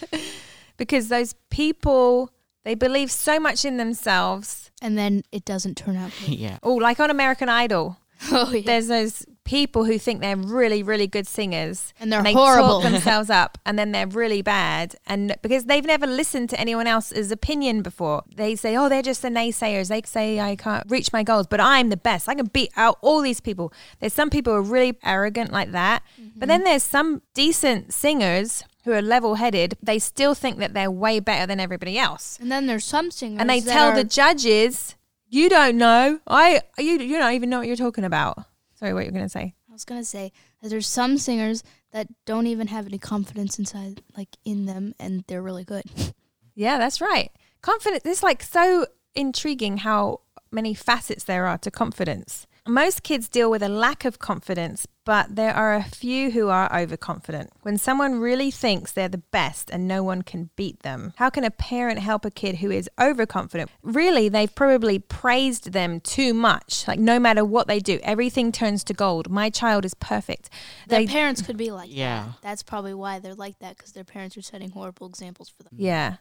because 0.78 1.10
those 1.10 1.34
people, 1.50 2.30
they 2.64 2.76
believe 2.76 3.12
so 3.12 3.40
much 3.40 3.66
in 3.66 3.76
themselves. 3.78 4.72
And 4.82 4.98
then 4.98 5.24
it 5.32 5.44
doesn't 5.44 5.76
turn 5.76 5.98
out 5.98 6.12
good. 6.26 6.36
yeah. 6.36 6.60
Oh, 6.64 6.76
like 6.76 7.00
on 7.00 7.10
American 7.10 7.50
Idol. 7.50 7.98
oh, 8.32 8.52
yeah. 8.54 8.62
There's 8.66 8.88
those 8.88 9.26
people 9.44 9.84
who 9.84 9.98
think 9.98 10.22
they're 10.22 10.38
really, 10.38 10.84
really 10.84 11.08
good 11.08 11.28
singers. 11.28 11.94
And 12.00 12.12
they're 12.12 12.20
and 12.20 12.26
they 12.26 12.34
horrible. 12.34 12.82
talk 12.82 12.92
themselves 12.92 13.30
up 13.42 13.58
and 13.66 13.78
then 13.78 13.92
they're 13.92 14.08
really 14.08 14.42
bad. 14.42 14.96
And 15.06 15.36
because 15.42 15.66
they've 15.66 15.86
never 15.86 16.08
listened 16.08 16.50
to 16.52 16.60
anyone 16.60 16.88
else's 16.88 17.32
opinion 17.32 17.82
before. 17.82 18.24
They 18.36 18.56
say 18.56 18.78
oh 18.78 18.90
they're 18.90 19.02
just 19.02 19.22
the 19.22 19.30
naysayers. 19.30 19.90
They 19.90 20.02
say 20.04 20.40
i 20.40 20.56
can't 20.56 20.90
reach 20.90 21.12
my 21.12 21.24
goals 21.24 21.48
but 21.48 21.60
i'm 21.60 21.90
the 21.90 21.98
best. 21.98 22.30
I 22.30 22.36
can 22.36 22.48
beat 22.48 22.72
out 22.78 22.98
all 23.02 23.22
these 23.22 23.40
people. 23.40 23.74
There's 24.00 24.14
some 24.14 24.30
people 24.30 24.54
who 24.54 24.60
are 24.60 24.62
really 24.62 24.98
arrogant 25.04 25.52
like 25.52 25.72
that. 25.72 26.04
Mm-hmm. 26.20 26.40
But 26.40 26.48
then 26.48 26.64
there's 26.64 26.84
some 26.84 27.22
decent 27.34 27.94
singers 27.94 28.64
who 28.86 28.92
are 28.92 29.02
level-headed. 29.02 29.78
They 29.82 29.98
still 30.00 30.34
think 30.34 30.58
that 30.60 30.74
they're 30.74 30.92
way 30.92 31.22
better 31.22 31.48
than 31.48 31.60
everybody 31.60 31.98
else. 31.98 32.38
And 32.42 32.52
then 32.52 32.68
there's 32.68 32.84
some 32.84 33.12
singers 33.12 33.40
and 33.40 33.50
they 33.50 33.62
tell 33.62 33.90
are, 33.90 33.96
the 33.96 34.04
judges 34.04 34.96
you 35.30 35.50
don't 35.50 35.78
know. 35.78 36.20
I 36.28 36.62
you, 36.78 37.00
you 37.00 37.18
don't 37.18 37.34
even 37.34 37.50
know 37.50 37.60
what 37.60 37.68
you're 37.68 37.76
talking 37.76 38.04
about 38.04 38.46
sorry 38.84 38.94
what 38.94 39.06
you're 39.06 39.14
going 39.14 39.24
to 39.24 39.30
say 39.30 39.54
I 39.74 39.76
was 39.76 39.86
gonna 39.86 40.04
say 40.04 40.32
that 40.62 40.70
there's 40.70 40.86
some 40.86 41.18
singers 41.18 41.64
that 41.94 42.08
don't 42.26 42.46
even 42.46 42.68
have 42.68 42.86
any 42.86 43.00
confidence 43.00 43.58
inside, 43.58 44.04
like 44.16 44.38
in 44.46 44.68
them, 44.68 44.94
and 45.00 45.24
they're 45.26 45.42
really 45.42 45.64
good. 45.64 45.86
Yeah, 46.56 46.78
that's 46.78 47.02
right. 47.02 47.32
Confidence. 47.64 48.04
It's 48.06 48.22
like 48.22 48.44
so 48.44 48.86
intriguing 49.16 49.78
how 49.78 50.20
many 50.52 50.76
facets 50.76 51.24
there 51.24 51.48
are 51.48 51.58
to 51.58 51.72
confidence. 51.72 52.46
Most 52.68 53.04
kids 53.04 53.28
deal 53.28 53.52
with 53.52 53.62
a 53.62 53.68
lack 53.68 54.06
of 54.06 54.20
confidence, 54.20 54.88
but 55.04 55.36
there 55.36 55.54
are 55.54 55.76
a 55.76 55.84
few 55.84 56.32
who 56.32 56.48
are 56.48 56.74
overconfident. 56.74 57.50
When 57.64 57.78
someone 57.78 58.22
really 58.22 58.52
thinks 58.52 58.94
they're 58.94 59.10
the 59.10 59.18
best 59.18 59.70
and 59.70 59.86
no 59.86 60.02
one 60.02 60.22
can 60.22 60.50
beat 60.56 60.80
them, 60.82 61.12
how 61.18 61.30
can 61.30 61.44
a 61.44 61.52
parent 61.52 62.00
help 62.00 62.24
a 62.24 62.32
kid 62.32 62.58
who 62.60 62.72
is 62.72 62.90
overconfident? 62.98 63.70
Really, 63.82 64.30
they've 64.30 64.56
probably 64.56 64.98
praised 64.98 65.74
them 65.74 66.00
too 66.00 66.34
much. 66.34 66.88
Like, 66.88 67.00
no 67.00 67.20
matter 67.20 67.44
what 67.44 67.68
they 67.68 67.82
do, 67.82 68.00
everything 68.02 68.54
turns 68.54 68.86
to 68.86 68.94
gold. 68.94 69.30
My 69.30 69.50
child 69.50 69.84
is 69.84 69.94
perfect. 69.96 70.50
Their 70.88 71.00
They, 71.00 71.08
parents 71.08 71.42
could 71.42 71.58
be 71.58 71.70
like 71.70 71.90
Yeah. 71.92 72.28
that. 72.28 72.42
That's 72.42 72.64
probably 72.64 72.94
why 72.94 73.20
they're 73.20 73.36
like 73.36 73.60
that 73.60 73.76
because 73.76 73.92
their 73.92 74.06
parents 74.06 74.38
are 74.38 74.42
setting 74.42 74.72
horrible 74.72 75.08
examples 75.08 75.50
for 75.50 75.64
them. 75.64 75.74
Yeah. 75.76 76.16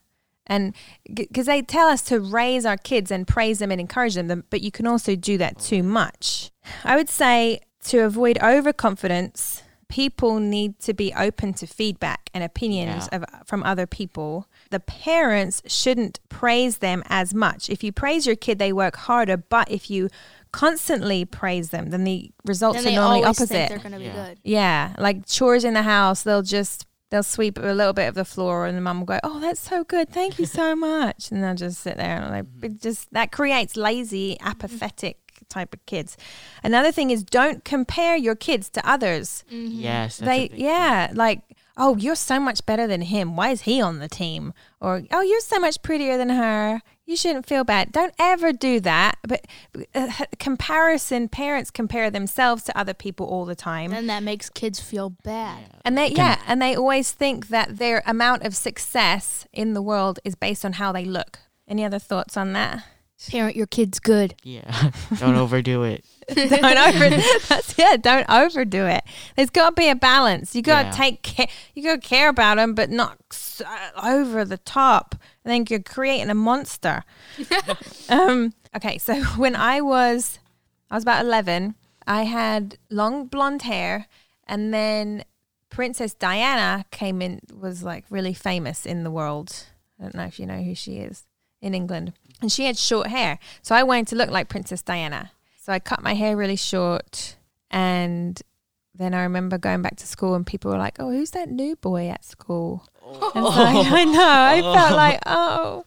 And 0.47 0.75
because 1.15 1.47
they 1.47 1.63
tell 1.63 1.89
us 1.89 2.03
to 2.03 2.21
raise 2.21 2.67
our 2.67 2.77
kids 2.77 3.11
and 3.11 3.27
praise 3.29 3.59
them 3.61 3.71
and 3.71 3.81
encourage 3.81 4.15
them, 4.15 4.45
but 4.51 4.61
you 4.61 4.71
can 4.71 4.87
also 4.87 5.15
do 5.17 5.39
that 5.39 5.59
too 5.59 5.83
much. 5.83 6.51
I 6.85 6.97
would 6.97 7.09
say 7.09 7.61
to 7.85 7.99
avoid 8.01 8.39
overconfidence, 8.43 9.63
people 9.89 10.41
need 10.41 10.79
to 10.81 10.95
be 10.95 11.13
open 11.15 11.53
to 11.53 11.67
feedback 11.67 12.31
and 12.35 12.43
opinions 12.43 13.09
Yeah. 13.13 13.19
of, 13.19 13.47
from 13.47 13.63
other 13.63 13.87
people. 13.87 14.47
The 14.71 14.81
parents 14.81 15.63
shouldn't 15.67 16.19
praise 16.29 16.79
them 16.79 17.03
as 17.09 17.35
much. 17.35 17.69
If 17.71 17.85
you 17.85 17.93
praise 17.93 18.27
your 18.27 18.37
kid, 18.37 18.59
they 18.59 18.73
work 18.73 18.97
harder, 18.97 19.37
but 19.37 19.71
if 19.71 19.91
you 19.91 20.09
constantly 20.51 21.25
praise 21.25 21.71
them, 21.71 21.91
then 21.91 22.05
the 22.05 22.31
results 22.45 22.83
Then 22.83 22.93
are 22.95 22.97
normally 22.97 23.25
opposite. 23.25 23.49
think 23.49 23.69
they're 23.71 23.79
gonna 23.79 23.99
be 23.99 24.05
Yeah. 24.05 24.27
good. 24.29 24.41
Yeah, 24.45 24.93
like 24.99 25.27
chores 25.27 25.65
in 25.65 25.75
the 25.75 25.83
house, 25.83 26.23
they'll 26.23 26.43
just 26.43 26.87
they'll 27.13 27.23
sweep 27.23 27.59
a 27.59 27.75
little 27.75 27.93
bit 27.93 28.09
of 28.09 28.15
the 28.15 28.25
floor, 28.25 28.67
and 28.67 28.77
the 28.77 28.81
mum 28.81 29.01
will 29.01 29.07
go, 29.07 29.21
"Oh, 29.23 29.39
that's 29.39 29.61
so 29.61 29.85
good, 29.85 30.09
thank 30.09 30.39
you 30.39 30.47
so 30.47 30.75
much," 30.91 31.31
and 31.31 31.45
they'll 31.45 31.55
just 31.55 31.81
sit 31.81 31.99
there 31.99 32.17
and 32.17 32.31
like 32.31 32.45
mm-hmm. 32.45 32.65
it 32.65 32.81
just 32.83 33.13
that 33.13 33.31
creates 33.31 33.77
lazy, 33.77 34.35
mm-hmm. 34.35 34.49
apathetic 34.49 35.19
type 35.49 35.75
of 35.75 35.85
kids. 35.87 36.17
Another 36.65 36.91
thing 36.91 37.11
is 37.11 37.23
don't 37.23 37.65
compare 37.65 38.17
your 38.17 38.35
kids 38.35 38.71
to 38.71 38.89
others. 38.89 39.45
Mm-hmm. 39.53 39.81
Yes. 39.81 40.17
That's 40.17 40.23
a 40.23 40.25
they 40.25 40.41
big 40.49 40.51
thing. 40.53 40.61
yeah, 40.61 41.13
like 41.13 41.43
oh, 41.77 41.97
you're 41.97 42.15
so 42.15 42.39
much 42.39 42.65
better 42.67 42.87
than 42.87 43.03
him. 43.03 43.37
Why 43.37 43.51
is 43.51 43.63
he 43.63 43.81
on 43.81 43.99
the 43.99 44.09
team? 44.09 44.53
Or 44.81 45.03
oh, 45.11 45.21
you're 45.21 45.41
so 45.41 45.59
much 45.59 45.83
prettier 45.83 46.17
than 46.17 46.31
her. 46.31 46.81
You 47.07 47.17
shouldn't 47.17 47.47
feel 47.47 47.65
bad. 47.65 47.93
Don't 47.93 48.15
ever 48.19 48.53
do 48.53 48.81
that. 48.81 49.19
But 49.27 49.47
uh, 49.95 50.11
comparison, 50.39 51.29
parents 51.29 51.71
compare 51.71 52.11
themselves 52.11 52.63
to 52.65 52.79
other 52.79 52.95
people 52.95 53.27
all 53.27 53.45
the 53.45 53.55
time. 53.55 53.93
And 53.93 54.09
that 54.09 54.23
makes 54.23 54.49
kids 54.49 54.81
feel 54.81 55.11
bad. 55.11 55.65
And 55.85 55.99
they 55.99 56.09
yeah, 56.09 56.41
and 56.47 56.63
they 56.63 56.77
always 56.77 57.13
think 57.13 57.49
that 57.49 57.79
their 57.79 58.03
amount 58.07 58.45
of 58.45 58.55
success 58.55 59.47
in 59.53 59.75
the 59.75 59.83
world 59.83 60.21
is 60.25 60.35
based 60.35 60.65
on 60.65 60.75
how 60.75 60.93
they 60.93 61.05
look. 61.05 61.39
Any 61.67 61.85
other 61.85 61.99
thoughts 61.99 62.37
on 62.37 62.53
that? 62.53 62.85
Parent 63.31 63.57
your 63.57 63.67
kids 63.67 63.99
good. 63.99 64.35
Yeah. 64.43 64.91
Don't 65.19 65.37
overdo 65.37 65.85
it. 65.85 66.05
don't 66.35 66.65
over 66.95 67.11
that's 67.49 67.77
yeah, 67.79 67.97
don't 67.97 68.29
overdo 68.31 68.87
it. 68.87 69.05
There's 69.37 69.51
got 69.51 69.71
to 69.71 69.75
be 69.81 69.89
a 69.89 69.95
balance. 69.95 70.55
You 70.55 70.63
got 70.63 70.83
to 70.83 70.87
Yeah. 70.87 70.91
take 71.05 71.23
care 71.23 71.47
you 71.75 71.83
got 71.83 72.03
to 72.03 72.09
care 72.09 72.29
about 72.29 72.57
them 72.57 72.75
but 72.75 72.91
not 72.91 73.19
so 73.31 73.65
over 74.03 74.45
the 74.45 74.59
top. 74.59 75.15
I 75.45 75.49
think 75.49 75.71
you're 75.71 75.81
creating 75.81 76.31
a 76.31 76.35
monster. 76.35 77.05
um 78.09 78.53
okay, 78.77 78.99
so 78.99 79.23
when 79.37 79.57
I 79.57 79.81
was 79.81 80.39
I 80.91 80.95
was 80.95 81.05
about 81.05 81.25
11, 81.25 81.75
I 82.07 82.25
had 82.25 82.77
long 82.91 83.27
blonde 83.27 83.63
hair 83.63 84.07
and 84.47 84.73
then 84.75 85.25
Princess 85.71 86.13
Diana 86.15 86.85
came 86.91 87.23
in 87.23 87.41
was 87.53 87.83
like 87.83 88.05
really 88.11 88.35
famous 88.35 88.85
in 88.85 89.05
the 89.05 89.11
world. 89.11 89.67
I 89.99 90.03
don't 90.03 90.15
know 90.15 90.25
if 90.25 90.39
you 90.39 90.47
know 90.47 90.63
who 90.63 90.75
she 90.75 90.97
is 90.99 91.25
in 91.63 91.75
England. 91.75 92.13
And 92.43 92.51
she 92.51 92.65
had 92.67 92.77
short 92.77 93.07
hair. 93.07 93.39
So 93.63 93.75
I 93.75 93.85
wanted 93.85 94.09
to 94.09 94.17
look 94.17 94.29
like 94.31 94.49
Princess 94.49 94.83
Diana. 94.83 95.31
So 95.63 95.73
I 95.73 95.79
cut 95.79 96.03
my 96.03 96.15
hair 96.15 96.37
really 96.37 96.57
short 96.57 97.37
and 97.71 98.43
then 98.97 99.15
I 99.15 99.23
remember 99.23 99.59
going 99.59 99.81
back 99.81 99.95
to 99.99 100.09
school 100.09 100.35
and 100.35 100.45
people 100.45 100.73
were 100.73 100.77
like, 100.77 100.97
"Oh, 100.99 101.13
who's 101.13 101.31
that 101.31 101.49
new 101.51 101.77
boy 101.77 102.09
at 102.09 102.25
school?" 102.25 102.85
And 103.07 103.45
so 103.47 103.53
oh. 103.55 103.55
I 103.95 104.05
know 104.05 104.21
I 104.21 104.61
oh. 104.65 104.75
felt 104.75 104.97
like, 104.97 105.21
"Oh." 105.25 105.85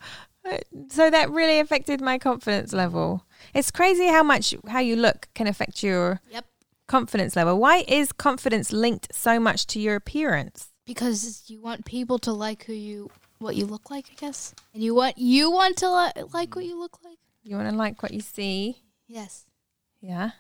So 0.92 1.10
that 1.10 1.30
really 1.30 1.60
affected 1.60 2.00
my 2.00 2.18
confidence 2.18 2.72
level. 2.72 3.26
It's 3.54 3.70
crazy 3.70 4.08
how 4.08 4.24
much 4.24 4.56
how 4.70 4.80
you 4.80 4.96
look 4.96 5.28
can 5.34 5.46
affect 5.46 5.84
your 5.84 6.22
Yep. 6.32 6.46
confidence 6.88 7.36
level. 7.36 7.60
Why 7.60 7.84
is 7.86 8.14
confidence 8.14 8.72
linked 8.72 9.14
so 9.14 9.42
much 9.42 9.68
to 9.68 9.80
your 9.82 9.98
appearance? 9.98 10.70
Because 10.86 11.44
you 11.48 11.60
want 11.62 11.84
people 11.84 12.18
to 12.20 12.32
like 12.32 12.64
who 12.64 12.74
you, 12.74 13.10
what 13.40 13.58
you 13.58 13.66
look 13.66 13.90
like, 13.90 14.06
I 14.10 14.16
guess. 14.16 14.56
And 14.74 14.82
you 14.82 14.96
want 14.96 15.18
you 15.18 15.52
want 15.52 15.76
to 15.80 15.90
li- 15.92 16.24
like 16.32 16.56
what 16.56 16.64
you 16.64 16.80
look 16.80 16.98
like. 17.04 17.18
You 17.44 17.58
want 17.58 17.70
to 17.70 17.76
like 17.76 18.02
what 18.02 18.14
you 18.14 18.22
see. 18.22 18.78
Yes. 19.10 19.46
Yeah. 20.06 20.32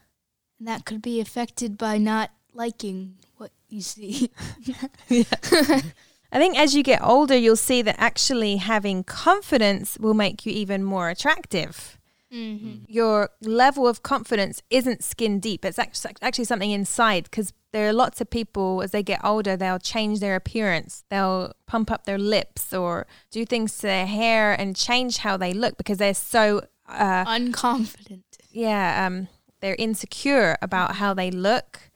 And 0.59 0.67
that 0.67 0.85
could 0.85 1.01
be 1.01 1.19
affected 1.19 1.77
by 1.77 1.97
not 1.97 2.31
liking 2.53 3.15
what 3.37 3.51
you 3.69 3.81
see. 3.81 4.31
I 5.09 6.37
think 6.37 6.57
as 6.57 6.75
you 6.75 6.83
get 6.83 7.01
older, 7.01 7.35
you'll 7.35 7.55
see 7.55 7.81
that 7.81 7.95
actually 7.97 8.57
having 8.57 9.03
confidence 9.03 9.97
will 9.99 10.13
make 10.13 10.45
you 10.45 10.51
even 10.51 10.83
more 10.83 11.09
attractive. 11.09 11.97
mm-hmm. 12.31 12.83
Your 12.87 13.29
level 13.41 13.87
of 13.87 14.03
confidence 14.03 14.61
isn't 14.69 15.03
skin 15.03 15.39
deep. 15.39 15.63
It's 15.65 15.79
actually 15.79 16.45
something 16.45 16.71
inside 16.71 17.25
because 17.25 17.53
there 17.71 17.87
are 17.89 17.93
lots 17.93 18.21
of 18.21 18.29
people 18.29 18.81
as 18.81 18.91
they 18.91 19.03
get 19.03 19.19
older, 19.23 19.57
they'll 19.57 19.79
change 19.79 20.19
their 20.19 20.35
appearance. 20.35 21.03
They'll 21.09 21.53
pump 21.67 21.91
up 21.91 22.05
their 22.05 22.17
lips 22.17 22.73
or 22.73 23.07
do 23.31 23.45
things 23.45 23.75
to 23.77 23.81
their 23.83 24.05
hair 24.05 24.53
and 24.53 24.75
change 24.75 25.17
how 25.17 25.37
they 25.37 25.53
look 25.53 25.77
because 25.77 25.97
they're 25.97 26.13
so, 26.13 26.61
uh, 26.87 27.25
Unconfident. 27.25 28.23
yeah, 28.51 29.05
um, 29.05 29.27
they're 29.65 29.75
insecure 29.79 30.57
about 30.61 30.97
how 30.97 31.13
they 31.15 31.31
look. 31.31 31.89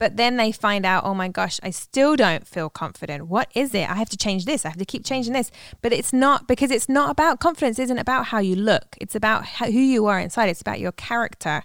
But 0.00 0.16
then 0.16 0.36
they 0.36 0.50
find 0.50 0.84
out, 0.84 1.04
oh 1.04 1.14
my 1.14 1.28
gosh, 1.28 1.60
I 1.62 1.70
still 1.70 2.16
don't 2.16 2.44
feel 2.44 2.68
confident. 2.68 3.28
What 3.28 3.52
is 3.54 3.72
it? 3.72 3.88
I 3.88 3.94
have 3.94 4.08
to 4.08 4.16
change 4.16 4.44
this. 4.44 4.66
I 4.66 4.70
have 4.70 4.78
to 4.78 4.84
keep 4.84 5.04
changing 5.04 5.32
this. 5.32 5.52
But 5.80 5.92
it's 5.92 6.12
not 6.12 6.48
because 6.48 6.72
it's 6.72 6.88
not 6.88 7.10
about 7.10 7.38
confidence, 7.38 7.78
isn't 7.78 7.98
about 7.98 8.26
how 8.26 8.40
you 8.40 8.56
look. 8.56 8.96
It's 9.00 9.14
about 9.14 9.44
how, 9.44 9.66
who 9.66 9.78
you 9.78 10.06
are 10.06 10.18
inside. 10.18 10.48
It's 10.48 10.60
about 10.60 10.80
your 10.80 10.90
character. 10.90 11.62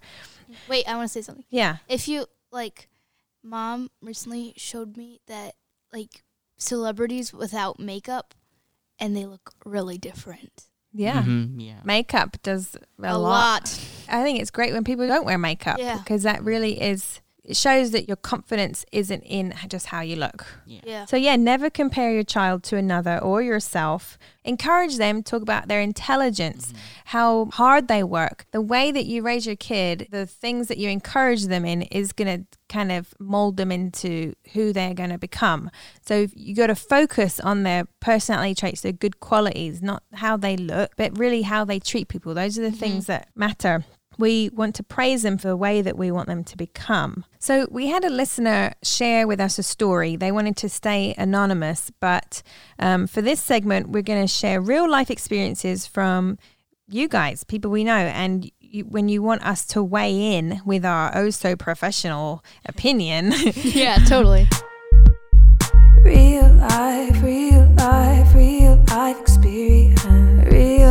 Wait, 0.70 0.88
I 0.88 0.96
want 0.96 1.10
to 1.10 1.14
say 1.14 1.24
something. 1.24 1.46
Yeah. 1.50 1.78
If 1.90 2.08
you 2.08 2.28
like, 2.52 2.88
mom 3.42 3.90
recently 4.00 4.54
showed 4.56 4.96
me 4.96 5.22
that 5.26 5.56
like 5.92 6.24
celebrities 6.60 7.34
without 7.34 7.80
makeup, 7.80 8.36
and 9.00 9.18
they 9.18 9.26
look 9.26 9.54
really 9.66 9.98
different. 9.98 10.66
Yeah. 10.94 11.22
Mhm, 11.24 11.56
yeah. 11.58 11.80
Makeup 11.84 12.38
does 12.44 12.76
a, 13.02 13.08
A 13.14 13.18
lot. 13.18 13.64
lot. 13.64 13.80
I 14.10 14.24
think 14.24 14.40
it's 14.42 14.52
great 14.52 14.74
when 14.74 14.84
people 14.84 15.08
don't 15.08 15.26
wear 15.26 15.38
makeup 15.38 15.78
Yeah. 15.80 15.98
because 15.98 16.24
that 16.24 16.44
really 16.44 16.82
is, 16.82 17.20
it 17.48 17.56
shows 17.56 17.92
that 17.92 18.10
your 18.10 18.18
confidence 18.18 18.86
isn't 18.92 19.22
in 19.22 19.54
just 19.70 19.88
how 19.88 20.02
you 20.02 20.18
look. 20.18 20.46
Yeah. 20.66 20.82
Yeah. 20.84 21.06
So, 21.06 21.16
yeah, 21.16 21.38
never 21.38 21.70
compare 21.70 22.12
your 22.12 22.24
child 22.24 22.64
to 22.64 22.76
another 22.76 23.18
or 23.20 23.42
yourself. 23.42 24.18
Encourage 24.44 24.98
them, 24.98 25.24
talk 25.24 25.42
about 25.42 25.70
their 25.70 25.80
intelligence, 25.80 26.68
mm-hmm. 26.68 26.78
how 27.06 27.46
hard 27.46 27.88
they 27.88 28.04
work. 28.04 28.46
The 28.52 28.62
way 28.62 28.92
that 28.92 29.06
you 29.06 29.22
raise 29.22 29.46
your 29.46 29.56
kid, 29.56 30.10
the 30.12 30.26
things 30.26 30.68
that 30.68 30.78
you 30.78 30.90
encourage 30.90 31.46
them 31.46 31.64
in 31.64 31.84
is 31.84 32.12
going 32.12 32.42
to 32.42 32.58
kind 32.68 32.92
of 32.92 33.14
mold 33.18 33.56
them 33.56 33.72
into 33.72 34.34
who 34.52 34.74
they're 34.74 34.94
going 34.94 35.12
to 35.12 35.18
become. 35.18 35.72
So, 36.02 36.28
you 36.34 36.54
got 36.54 36.68
to 36.68 36.76
focus 36.76 37.40
on 37.40 37.64
their 37.64 37.86
personality 38.02 38.56
traits, 38.56 38.82
their 38.82 38.92
good 38.92 39.22
qualities, 39.22 39.82
not 39.82 40.04
how 40.14 40.36
they 40.36 40.58
look, 40.58 40.92
but 40.98 41.18
really 41.18 41.44
how 41.44 41.64
they 41.64 41.80
treat 41.80 42.10
people. 42.10 42.34
Those 42.34 42.60
are 42.60 42.64
the 42.64 42.68
mm-hmm. 42.68 42.78
things 42.78 43.06
that 43.06 43.30
matter. 43.36 43.86
We 44.18 44.50
want 44.50 44.76
to 44.76 44.84
praise 44.84 45.24
them 45.24 45.38
for 45.38 45.48
the 45.48 45.58
way 45.58 45.82
that 45.82 45.98
we 45.98 46.12
want 46.12 46.28
them 46.28 46.44
to 46.46 46.58
become. 46.58 47.26
So, 47.40 47.68
we 47.70 47.88
had 47.88 48.04
a 48.04 48.10
listener 48.10 48.74
share 48.84 49.28
with 49.28 49.40
us 49.40 49.60
a 49.60 49.64
story. 49.64 50.16
They 50.16 50.32
wanted 50.32 50.58
to 50.58 50.70
stay 50.70 51.14
anonymous, 51.18 51.92
but 52.00 52.42
um, 52.80 53.08
for 53.08 53.22
this 53.22 53.42
segment, 53.42 53.90
we're 53.90 54.02
going 54.02 54.22
to 54.22 54.28
share 54.28 54.60
real 54.62 54.90
life 54.90 55.12
experiences 55.12 55.86
from 55.86 56.38
you 56.88 57.08
guys, 57.08 57.44
people 57.44 57.72
we 57.72 57.84
know. 57.84 57.94
And 57.94 58.50
you, 58.60 58.86
when 58.86 59.10
you 59.10 59.22
want 59.22 59.46
us 59.46 59.66
to 59.68 59.84
weigh 59.84 60.36
in 60.36 60.62
with 60.66 60.86
our 60.86 61.12
oh 61.16 61.30
so 61.30 61.56
professional 61.56 62.44
opinion, 62.66 63.34
yeah, 63.56 63.98
totally. 64.08 64.48
Real 66.02 66.54
life, 66.54 67.22
real 67.22 67.70
life, 67.76 68.34
real 68.34 68.84
life 68.90 69.20
experience. 69.20 70.27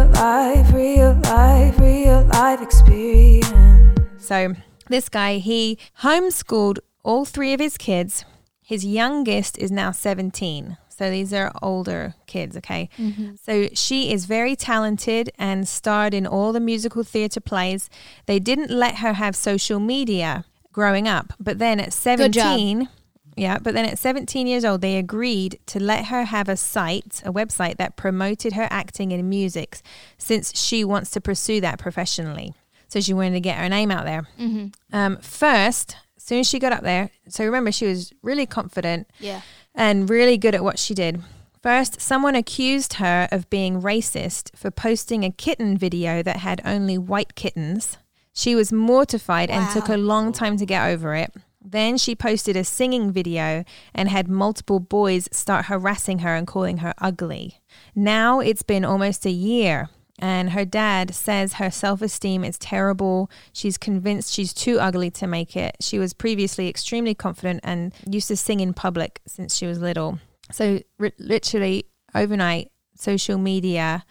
Real 0.06 0.14
life, 0.14 0.72
real 0.72 1.14
life, 1.24 1.78
real 1.80 2.22
life 2.26 2.62
experience. 2.62 3.98
So 4.18 4.54
this 4.88 5.08
guy, 5.08 5.38
he 5.38 5.78
homeschooled 6.02 6.78
all 7.02 7.24
three 7.24 7.52
of 7.52 7.58
his 7.58 7.76
kids. 7.76 8.24
His 8.62 8.84
youngest 8.84 9.58
is 9.58 9.72
now 9.72 9.90
17. 9.90 10.76
So 10.88 11.10
these 11.10 11.32
are 11.32 11.50
older 11.60 12.14
kids, 12.28 12.56
okay? 12.56 12.88
Mm-hmm. 12.96 13.34
So 13.42 13.68
she 13.72 14.12
is 14.12 14.26
very 14.26 14.54
talented 14.54 15.32
and 15.38 15.66
starred 15.66 16.14
in 16.14 16.24
all 16.24 16.52
the 16.52 16.60
musical 16.60 17.02
theater 17.02 17.40
plays. 17.40 17.90
They 18.26 18.38
didn't 18.38 18.70
let 18.70 18.98
her 18.98 19.14
have 19.14 19.34
social 19.34 19.80
media 19.80 20.44
growing 20.72 21.08
up, 21.08 21.32
but 21.40 21.58
then 21.58 21.80
at 21.80 21.86
Good 21.86 22.32
job. 22.32 22.44
17, 22.44 22.88
yeah, 23.36 23.58
but 23.58 23.74
then 23.74 23.84
at 23.84 23.98
17 23.98 24.46
years 24.46 24.64
old, 24.64 24.80
they 24.80 24.96
agreed 24.96 25.58
to 25.66 25.78
let 25.78 26.06
her 26.06 26.24
have 26.24 26.48
a 26.48 26.56
site, 26.56 27.22
a 27.24 27.32
website 27.32 27.76
that 27.76 27.96
promoted 27.96 28.54
her 28.54 28.66
acting 28.70 29.12
and 29.12 29.28
music 29.28 29.80
since 30.18 30.58
she 30.58 30.82
wants 30.84 31.10
to 31.10 31.20
pursue 31.20 31.60
that 31.60 31.78
professionally. 31.78 32.54
So 32.88 33.00
she 33.00 33.12
wanted 33.12 33.32
to 33.32 33.40
get 33.40 33.58
her 33.58 33.68
name 33.68 33.90
out 33.90 34.04
there. 34.04 34.26
Mm-hmm. 34.40 34.68
Um, 34.96 35.18
first, 35.18 35.96
as 36.16 36.22
soon 36.22 36.40
as 36.40 36.48
she 36.48 36.58
got 36.58 36.72
up 36.72 36.82
there, 36.82 37.10
so 37.28 37.44
remember, 37.44 37.70
she 37.72 37.86
was 37.86 38.12
really 38.22 38.46
confident 38.46 39.08
Yeah. 39.20 39.42
and 39.74 40.08
really 40.08 40.38
good 40.38 40.54
at 40.54 40.64
what 40.64 40.78
she 40.78 40.94
did. 40.94 41.20
First, 41.62 42.00
someone 42.00 42.36
accused 42.36 42.94
her 42.94 43.28
of 43.32 43.50
being 43.50 43.82
racist 43.82 44.56
for 44.56 44.70
posting 44.70 45.24
a 45.24 45.32
kitten 45.32 45.76
video 45.76 46.22
that 46.22 46.36
had 46.36 46.60
only 46.64 46.96
white 46.96 47.34
kittens. 47.34 47.98
She 48.32 48.54
was 48.54 48.72
mortified 48.72 49.50
and 49.50 49.68
took 49.72 49.88
a 49.88 49.96
long 49.96 50.32
time 50.32 50.56
to 50.58 50.64
get 50.66 50.86
over 50.86 51.14
it. 51.14 51.34
Then 51.68 51.98
she 51.98 52.14
posted 52.14 52.56
a 52.56 52.62
singing 52.62 53.10
video 53.10 53.64
and 53.92 54.08
had 54.08 54.28
multiple 54.28 54.78
boys 54.78 55.28
start 55.32 55.66
harassing 55.66 56.20
her 56.20 56.34
and 56.34 56.46
calling 56.46 56.78
her 56.78 56.94
ugly. 56.98 57.60
Now 57.94 58.38
it's 58.38 58.62
been 58.62 58.84
almost 58.84 59.26
a 59.26 59.30
year 59.30 59.88
and 60.18 60.50
her 60.50 60.64
dad 60.64 61.12
says 61.12 61.54
her 61.54 61.70
self 61.70 62.00
esteem 62.02 62.44
is 62.44 62.56
terrible. 62.56 63.28
She's 63.52 63.76
convinced 63.76 64.32
she's 64.32 64.54
too 64.54 64.78
ugly 64.78 65.10
to 65.12 65.26
make 65.26 65.56
it. 65.56 65.76
She 65.80 65.98
was 65.98 66.14
previously 66.14 66.68
extremely 66.68 67.14
confident 67.14 67.60
and 67.64 67.92
used 68.08 68.28
to 68.28 68.36
sing 68.36 68.60
in 68.60 68.72
public 68.72 69.20
since 69.26 69.56
she 69.56 69.66
was 69.66 69.80
little. 69.80 70.20
So, 70.52 70.80
ri 70.98 71.12
literally, 71.18 71.86
overnight, 72.14 72.70
social 72.94 73.38
media 73.38 74.04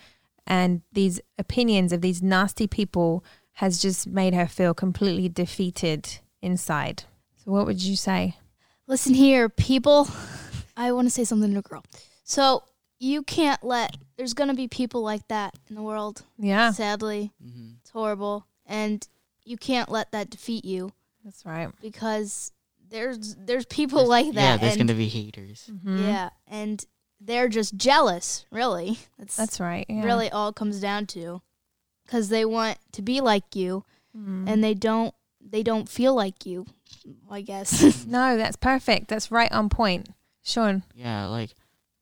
and 0.45 0.81
these 0.91 1.21
opinions 1.39 1.93
of 1.93 2.01
these 2.01 2.21
nasty 2.21 2.67
people 2.67 3.23
has 3.53 3.81
just 3.81 4.05
made 4.05 4.33
her 4.33 4.45
feel 4.45 4.73
completely 4.73 5.29
defeated 5.29 6.19
inside. 6.41 7.05
So, 7.45 7.51
what 7.51 7.65
would 7.65 7.81
you 7.81 7.95
say? 7.95 8.35
Listen 8.87 9.13
here, 9.13 9.49
people. 9.49 10.07
I 10.77 10.91
want 10.91 11.05
to 11.07 11.11
say 11.11 11.23
something 11.23 11.51
to 11.53 11.59
a 11.59 11.61
girl. 11.61 11.83
So 12.23 12.63
you 12.99 13.23
can't 13.23 13.63
let. 13.63 13.95
There's 14.17 14.33
gonna 14.33 14.53
be 14.53 14.67
people 14.67 15.01
like 15.01 15.27
that 15.29 15.53
in 15.69 15.75
the 15.75 15.81
world. 15.81 16.23
Yeah, 16.37 16.71
Sadly, 16.71 17.31
Mhm. 17.43 17.77
it's 17.81 17.89
horrible, 17.91 18.45
and 18.65 19.07
you 19.43 19.57
can't 19.57 19.89
let 19.89 20.11
that 20.11 20.29
defeat 20.29 20.65
you 20.65 20.91
that's 21.23 21.45
right. 21.45 21.69
because 21.81 22.51
there's 22.89 23.35
there's 23.35 23.65
people 23.65 23.99
There's- 24.07 24.09
like 24.09 24.33
that. 24.35 24.41
Yeah, 24.41 24.57
there's 24.57 24.77
gonna 24.77 24.93
be 24.93 25.07
haters. 25.09 25.69
Mhm. 25.71 26.01
Yeah, 26.07 26.29
and 26.47 26.83
they're 27.19 27.49
just 27.49 27.75
jealous. 27.75 28.45
Really, 28.51 28.99
that's 29.17 29.35
That's 29.35 29.59
right. 29.59 29.85
Yeah. 29.89 30.03
really 30.03 30.29
all 30.31 30.49
it 30.49 30.55
comes 30.55 30.79
down 30.79 31.05
to, 31.07 31.41
because 32.05 32.29
they 32.29 32.45
want 32.45 32.77
to 32.93 33.01
be 33.01 33.21
like 33.21 33.55
you, 33.55 33.83
Mm. 34.15 34.47
and 34.49 34.63
they 34.63 34.73
don't. 34.73 35.13
They 35.47 35.61
don't 35.63 35.87
feel 35.87 36.15
like 36.15 36.45
you. 36.45 36.65
I 37.29 37.41
guess. 37.41 38.05
No, 38.07 38.35
that's 38.37 38.55
perfect. 38.57 39.07
That's 39.07 39.31
right 39.31 39.51
on 39.51 39.69
point. 39.69 40.09
Sean. 40.43 40.83
Yeah, 40.95 41.27
like 41.27 41.51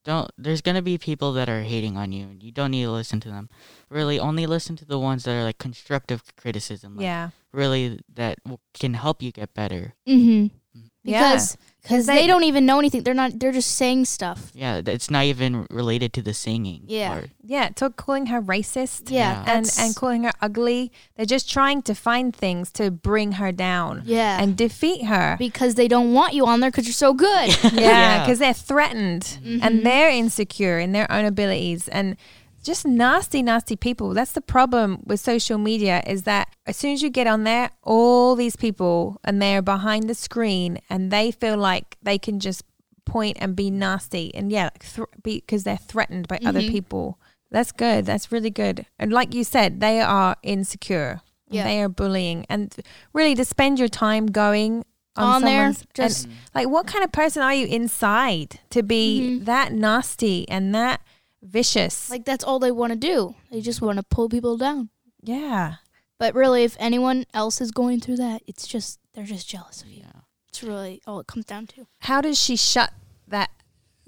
don't 0.05 0.29
there's 0.37 0.61
gonna 0.61 0.81
be 0.81 0.97
people 0.97 1.31
that 1.33 1.47
are 1.49 1.61
hating 1.63 1.95
on 1.95 2.11
you 2.11 2.25
and 2.25 2.43
you 2.43 2.51
don't 2.51 2.71
need 2.71 2.83
to 2.83 2.91
listen 2.91 3.19
to 3.21 3.29
them. 3.29 3.49
Really 3.89 4.19
only 4.19 4.45
listen 4.45 4.75
to 4.77 4.85
the 4.85 4.99
ones 4.99 5.23
that 5.23 5.31
are 5.33 5.43
like 5.43 5.57
constructive 5.59 6.35
criticism. 6.35 6.97
Like, 6.97 7.03
Yeah. 7.03 7.29
Really 7.53 7.99
that 8.13 8.43
w- 8.43 8.57
can 8.73 8.95
help 8.95 9.21
you 9.21 9.31
get 9.31 9.53
better. 9.53 9.93
mm-hmm. 10.07 10.55
Yeah. 11.03 11.33
Because 11.33 11.57
because 11.81 12.05
they, 12.05 12.15
they- 12.21 12.27
don't 12.27 12.45
even 12.45 12.65
know 12.65 12.79
anything. 12.79 13.03
They're 13.03 13.13
not. 13.13 13.37
They're 13.39 13.51
just 13.51 13.75
saying 13.75 14.05
stuff. 14.05 14.51
Yeah, 14.53 14.81
it's 14.85 15.11
not 15.11 15.25
even 15.25 15.67
related 15.69 16.13
to 16.13 16.21
the 16.21 16.33
singing. 16.33 16.83
Yeah. 16.87 17.09
part. 17.09 17.29
Yeah. 17.43 17.69
To 17.75 17.89
calling 17.89 18.27
her 18.27 18.41
racist. 18.41 19.11
Yeah, 19.11 19.19
Yeah. 19.19 19.39
And, 19.39 19.65
that's- 19.65 19.77
and 19.79 19.93
calling 19.93 20.23
her 20.23 20.31
ugly. 20.41 20.93
They're 21.17 21.25
just 21.25 21.51
trying 21.51 21.81
to 21.81 21.93
find 21.93 22.33
things 22.33 22.71
to 22.73 22.89
bring 22.89 23.33
her 23.33 23.51
down 23.51 24.03
yeah, 24.05 24.41
and 24.41 24.55
defeat 24.55 25.03
her. 25.05 25.35
because 25.37 25.75
they 25.75 25.89
don't 25.89 26.13
want 26.13 26.33
you 26.33 26.45
on 26.45 26.61
there 26.61 26.71
because 26.71 26.85
you're 26.87 26.93
so 26.93 27.13
good. 27.13 27.49
Yeah, 27.73 27.79
Yeah. 27.81 28.19
because 28.23 28.39
they're 28.39 28.53
threatened 28.53 29.39
Mhm. 29.43 29.59
and 29.61 29.85
they're 29.85 30.09
insecure 30.09 30.79
in 30.79 30.93
their 30.93 31.11
own 31.11 31.25
abilities 31.25 31.89
and 31.89 32.15
just 32.63 32.85
nasty, 32.85 33.41
nasty 33.43 33.75
people. 33.75 34.13
That's 34.13 34.31
the 34.31 34.41
problem 34.41 35.03
with 35.05 35.19
social 35.19 35.57
media 35.57 36.01
is 36.07 36.23
that 36.23 36.49
as 36.65 36.77
soon 36.77 36.93
as 36.93 37.01
you 37.01 37.09
get 37.09 37.27
on 37.27 37.43
there, 37.43 37.69
all 37.83 38.35
these 38.35 38.55
people 38.55 39.19
and 39.23 39.41
they're 39.41 39.61
behind 39.61 40.09
the 40.09 40.15
screen 40.15 40.79
and 40.89 41.11
they 41.11 41.29
feel 41.31 41.57
like 41.57 41.97
they 42.01 42.17
can 42.17 42.39
just 42.39 42.63
point 43.05 43.37
and 43.41 43.55
be 43.55 43.69
nasty 43.69 44.33
and 44.33 44.51
yeah, 44.51 44.63
like 44.65 44.85
th- 44.93 45.07
because 45.23 45.63
they're 45.65 45.77
threatened 45.77 46.27
by 46.27 46.39
other 46.45 46.61
Mhm. 46.61 46.69
people. 46.71 47.19
That's 47.51 47.71
good. 47.71 48.05
That's 48.05 48.31
really 48.31 48.49
good. 48.49 48.85
And 48.97 49.11
like 49.11 49.33
you 49.35 49.43
said, 49.43 49.79
they 49.79 49.99
are 50.01 50.37
insecure. 50.41 51.21
Yeah. 51.49 51.65
They 51.65 51.81
are 51.83 51.89
bullying. 51.89 52.45
And 52.49 52.73
really 53.13 53.35
to 53.35 53.45
spend 53.45 53.77
your 53.77 53.89
time 53.89 54.25
going 54.27 54.85
On 55.15 55.41
there, 55.43 55.73
someone's- 55.73 55.81
and, 55.81 55.89
just- 55.93 56.27
like 56.55 56.67
what 56.69 56.87
kind 56.87 57.03
of 57.03 57.11
person 57.11 57.43
are 57.43 57.53
you 57.53 57.67
inside 57.67 58.59
to 58.71 58.81
be 58.81 59.39
Mhm. 59.41 59.45
that 59.45 59.71
nasty 59.73 60.47
and 60.49 60.73
that 60.73 61.01
vicious? 61.43 62.09
Like 62.09 62.25
that's 62.25 62.43
all 62.43 62.59
they 62.59 62.71
want 62.71 62.93
to 62.93 62.97
do. 62.99 63.35
They 63.51 63.61
just 63.61 63.81
want 63.81 63.97
to 63.97 64.03
pull 64.03 64.29
people 64.29 64.57
down. 64.57 64.89
yeah. 65.21 65.75
But 66.19 66.35
really, 66.35 66.63
if 66.63 66.77
anyone 66.79 67.25
else 67.33 67.59
is 67.59 67.71
going 67.71 67.99
through 67.99 68.15
that, 68.17 68.43
it's 68.47 68.65
just 68.65 68.99
they're 69.13 69.25
just 69.25 69.49
jealous 69.49 69.81
of 69.81 69.89
you. 69.89 70.03
Yeah. 70.03 70.21
It's 70.47 70.63
really 70.63 71.01
all 71.05 71.19
it 71.19 71.27
comes 71.27 71.45
down 71.45 71.67
to. 71.67 71.87
How 71.99 72.21
does 72.21 72.39
she 72.39 72.55
shut 72.55 72.93
that 73.27 73.49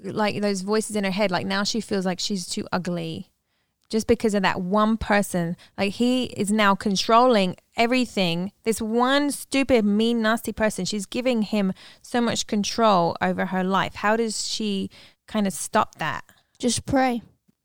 like 0.00 0.40
those 0.40 0.62
voices 0.62 0.96
in 0.96 1.04
her 1.04 1.10
head? 1.10 1.30
Like 1.30 1.46
now 1.46 1.62
she 1.64 1.80
feels 1.80 2.06
like 2.06 2.20
she's 2.20 2.46
too 2.46 2.66
ugly. 2.72 3.30
Just 3.90 4.06
because 4.06 4.34
of 4.34 4.42
that 4.42 4.60
one 4.60 4.96
person. 4.96 5.56
Like 5.76 5.92
he 5.94 6.24
is 6.24 6.50
now 6.50 6.74
controlling 6.74 7.56
everything. 7.76 8.52
This 8.64 8.80
one 8.80 9.30
stupid, 9.30 9.84
mean, 9.84 10.22
nasty 10.22 10.52
person. 10.52 10.84
She's 10.84 11.06
giving 11.06 11.42
him 11.42 11.72
so 12.02 12.20
much 12.20 12.46
control 12.46 13.16
over 13.20 13.46
her 13.46 13.62
life. 13.62 13.96
How 13.96 14.16
does 14.16 14.48
she 14.48 14.90
kind 15.28 15.46
of 15.46 15.52
stop 15.52 15.96
that? 15.96 16.24
Just 16.58 16.86
pray. 16.86 17.22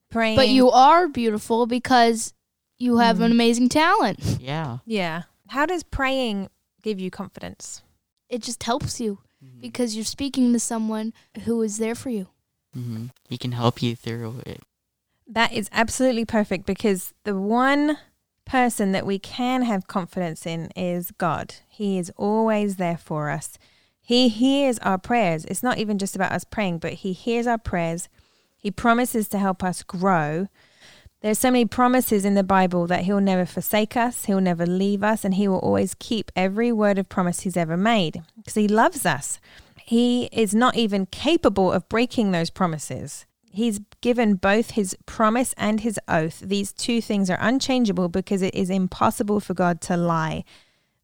Praying. 0.10 0.36
But 0.36 0.50
you 0.50 0.70
are 0.70 1.08
beautiful 1.08 1.66
because 1.66 2.34
you 2.78 2.98
have 2.98 3.18
Mm. 3.18 3.26
an 3.26 3.32
amazing 3.32 3.70
talent. 3.70 4.20
Yeah. 4.42 4.80
Yeah. 4.86 5.24
How 5.50 5.66
does 5.66 5.84
praying 5.84 6.50
give 6.82 7.00
you 7.00 7.10
confidence? 7.12 7.82
It 8.30 8.42
just 8.42 8.64
helps 8.64 9.00
you 9.00 9.20
Mhm. 9.44 9.62
because 9.62 9.96
you're 9.96 10.06
speaking 10.06 10.52
to 10.54 10.60
someone 10.60 11.14
who 11.46 11.62
is 11.62 11.78
there 11.78 11.96
for 11.96 12.10
you. 12.10 12.28
Mm-hmm. 12.76 13.08
He 13.30 13.38
can 13.38 13.52
help 13.52 13.82
you 13.82 13.96
through 13.96 14.42
it. 14.46 14.62
That 15.28 15.52
is 15.54 15.70
absolutely 15.72 16.26
perfect 16.26 16.66
because 16.66 17.14
the 17.24 17.38
one 17.38 17.98
person 18.46 18.92
that 18.92 19.06
we 19.06 19.20
can 19.20 19.62
have 19.64 19.88
confidence 19.88 20.46
in 20.46 20.72
is 20.76 21.12
God. 21.12 21.56
He 21.70 21.98
is 21.98 22.12
always 22.18 22.76
there 22.78 22.98
for 22.98 23.30
us. 23.30 23.58
He 24.02 24.28
hears 24.30 24.78
our 24.80 24.98
prayers. 24.98 25.46
It's 25.46 25.64
not 25.64 25.78
even 25.78 25.98
just 25.98 26.16
about 26.16 26.32
us 26.34 26.44
praying, 26.44 26.80
but 26.80 26.94
He 26.94 27.14
hears 27.14 27.48
our 27.48 27.58
prayers. 27.58 28.10
He 28.62 28.72
promises 28.72 29.28
to 29.30 29.40
help 29.40 29.64
us 29.64 29.84
grow. 29.84 30.48
There's 31.22 31.40
so 31.40 31.52
many 31.52 31.66
promises 31.66 32.24
in 32.24 32.36
the 32.36 32.44
Bible 32.44 32.88
that 32.88 33.04
He'll 33.04 33.20
never 33.20 33.46
forsake 33.46 33.98
us, 33.98 34.26
He'll 34.26 34.40
never 34.40 34.66
leave 34.66 35.04
us, 35.04 35.26
and 35.26 35.34
He 35.34 35.48
will 35.48 35.60
always 35.60 35.96
keep 36.00 36.32
every 36.36 36.72
word 36.72 36.98
of 36.98 37.10
promise 37.10 37.42
He's 37.42 37.58
ever 37.58 37.76
made 37.76 38.22
because 38.38 38.54
He 38.54 38.68
loves 38.68 39.06
us. 39.06 39.40
He 39.84 40.30
is 40.32 40.56
not 40.56 40.78
even 40.78 41.08
capable 41.08 41.72
of 41.72 41.90
breaking 41.90 42.32
those 42.32 42.50
promises. 42.50 43.26
He's 43.52 43.82
given 44.00 44.36
both 44.36 44.72
his 44.72 44.96
promise 45.06 45.54
and 45.58 45.82
his 45.82 46.00
oath. 46.08 46.40
These 46.40 46.72
two 46.72 47.02
things 47.02 47.30
are 47.30 47.38
unchangeable 47.42 48.08
because 48.08 48.42
it 48.42 48.56
is 48.56 48.70
impossible 48.70 49.42
for 49.42 49.54
God 49.54 49.82
to 49.82 49.98
lie. 49.98 50.46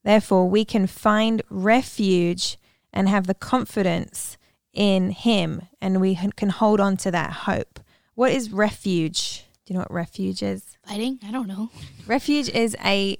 Therefore, 0.03 0.47
we 0.47 0.63
can 0.63 0.87
find 0.87 1.41
refuge 1.49 2.57
and 2.93 3.09
have 3.09 3.27
the 3.27 3.33
confidence 3.33 4.36
in 4.77 5.09
him, 5.09 5.63
and 5.81 5.99
we 5.99 6.15
can 6.35 6.49
hold 6.49 6.79
on 6.79 6.95
to 6.97 7.11
that 7.11 7.31
hope. 7.31 7.79
What 8.13 8.31
is 8.31 8.51
refuge? 8.51 9.43
Do 9.65 9.73
you 9.73 9.75
know 9.75 9.81
what 9.81 9.91
refuge 9.91 10.41
is? 10.43 10.77
Fighting? 10.87 11.19
I 11.27 11.31
don't 11.31 11.47
know. 11.47 11.69
Refuge 12.05 12.47
is 12.49 12.77
a 12.85 13.17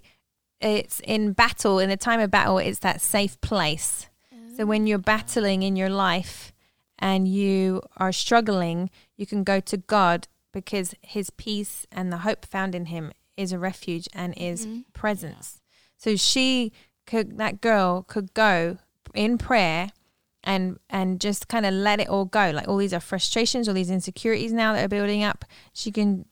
it's 0.61 0.99
in 1.01 1.33
battle, 1.33 1.77
in 1.79 1.89
a 1.89 1.97
time 1.97 2.19
of 2.19 2.31
battle, 2.31 2.57
it's 2.59 2.79
that 2.79 3.01
safe 3.01 3.39
place. 3.41 4.07
So 4.55 4.65
when 4.65 4.87
you're 4.87 4.97
battling 4.97 5.61
in 5.61 5.75
your 5.75 5.89
life 5.89 6.51
and 6.97 7.27
you 7.27 7.83
are 7.97 8.11
struggling, 8.11 8.89
you 9.15 9.27
can 9.27 9.43
go 9.43 9.59
to 9.59 9.77
God 9.77 10.27
because 10.51 10.95
his 11.01 11.29
peace 11.29 11.85
and 11.91 12.11
the 12.11 12.17
hope 12.19 12.43
found 12.43 12.73
in 12.73 12.85
him 12.85 13.11
is 13.35 13.51
a 13.51 13.59
refuge 13.59 14.07
and 14.13 14.33
is 14.35 14.65
Mhm. 14.65 14.85
presence. 14.93 15.61
So 15.95 16.15
she 16.15 16.71
could 17.05 17.37
that 17.37 17.61
girl 17.61 18.01
could 18.03 18.33
go 18.33 18.79
in 19.13 19.37
prayer 19.37 19.91
and 20.47 20.79
and 20.89 21.19
just 21.21 21.47
kind 21.47 21.65
of 21.65 21.73
let 21.73 21.99
it 21.99 22.07
all 22.09 22.25
go. 22.25 22.51
Like 22.51 22.67
all 22.67 22.77
these 22.77 22.93
are 22.93 22.99
frustrations, 22.99 23.67
all 23.67 23.75
these 23.75 23.91
insecurities 23.91 24.53
now 24.53 24.73
that 24.73 24.83
are 24.85 24.87
building 24.87 25.23
up. 25.23 25.45
She 25.73 25.91
can 25.91 26.25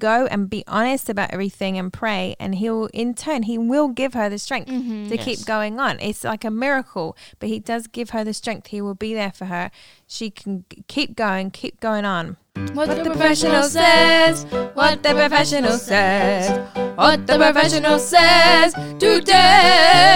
go 0.00 0.26
and 0.26 0.50
be 0.50 0.64
honest 0.66 1.08
about 1.08 1.30
everything 1.32 1.78
and 1.78 1.92
pray 1.92 2.34
and 2.40 2.56
he'll 2.56 2.86
in 2.92 3.14
turn 3.14 3.44
he 3.44 3.56
will 3.56 3.86
give 3.86 4.14
her 4.14 4.28
the 4.28 4.36
strength 4.38 4.68
Mhm. 4.68 5.08
to 5.10 5.16
keep 5.16 5.44
going 5.46 5.78
on. 5.78 6.00
It's 6.00 6.24
like 6.24 6.44
a 6.44 6.50
miracle, 6.50 7.16
but 7.38 7.48
he 7.48 7.60
does 7.60 7.86
give 7.86 8.10
her 8.10 8.24
the 8.24 8.34
strength. 8.34 8.66
He 8.68 8.80
will 8.80 8.96
be 8.96 9.14
there 9.14 9.30
for 9.30 9.44
her. 9.44 9.70
She 10.08 10.28
can 10.30 10.64
keep 10.88 11.14
going, 11.14 11.52
keep 11.52 11.78
going 11.78 12.04
on. 12.04 12.36
What, 12.74 12.88
the 12.88 13.02
professional 13.04 13.64
says, 13.64 14.44
what 14.74 15.02
the 15.02 15.10
professional 15.14 15.72
says, 15.72 16.50
what 16.96 17.26
the 17.26 17.36
professional 17.36 17.98
says 17.98 18.74
today. 18.98 20.10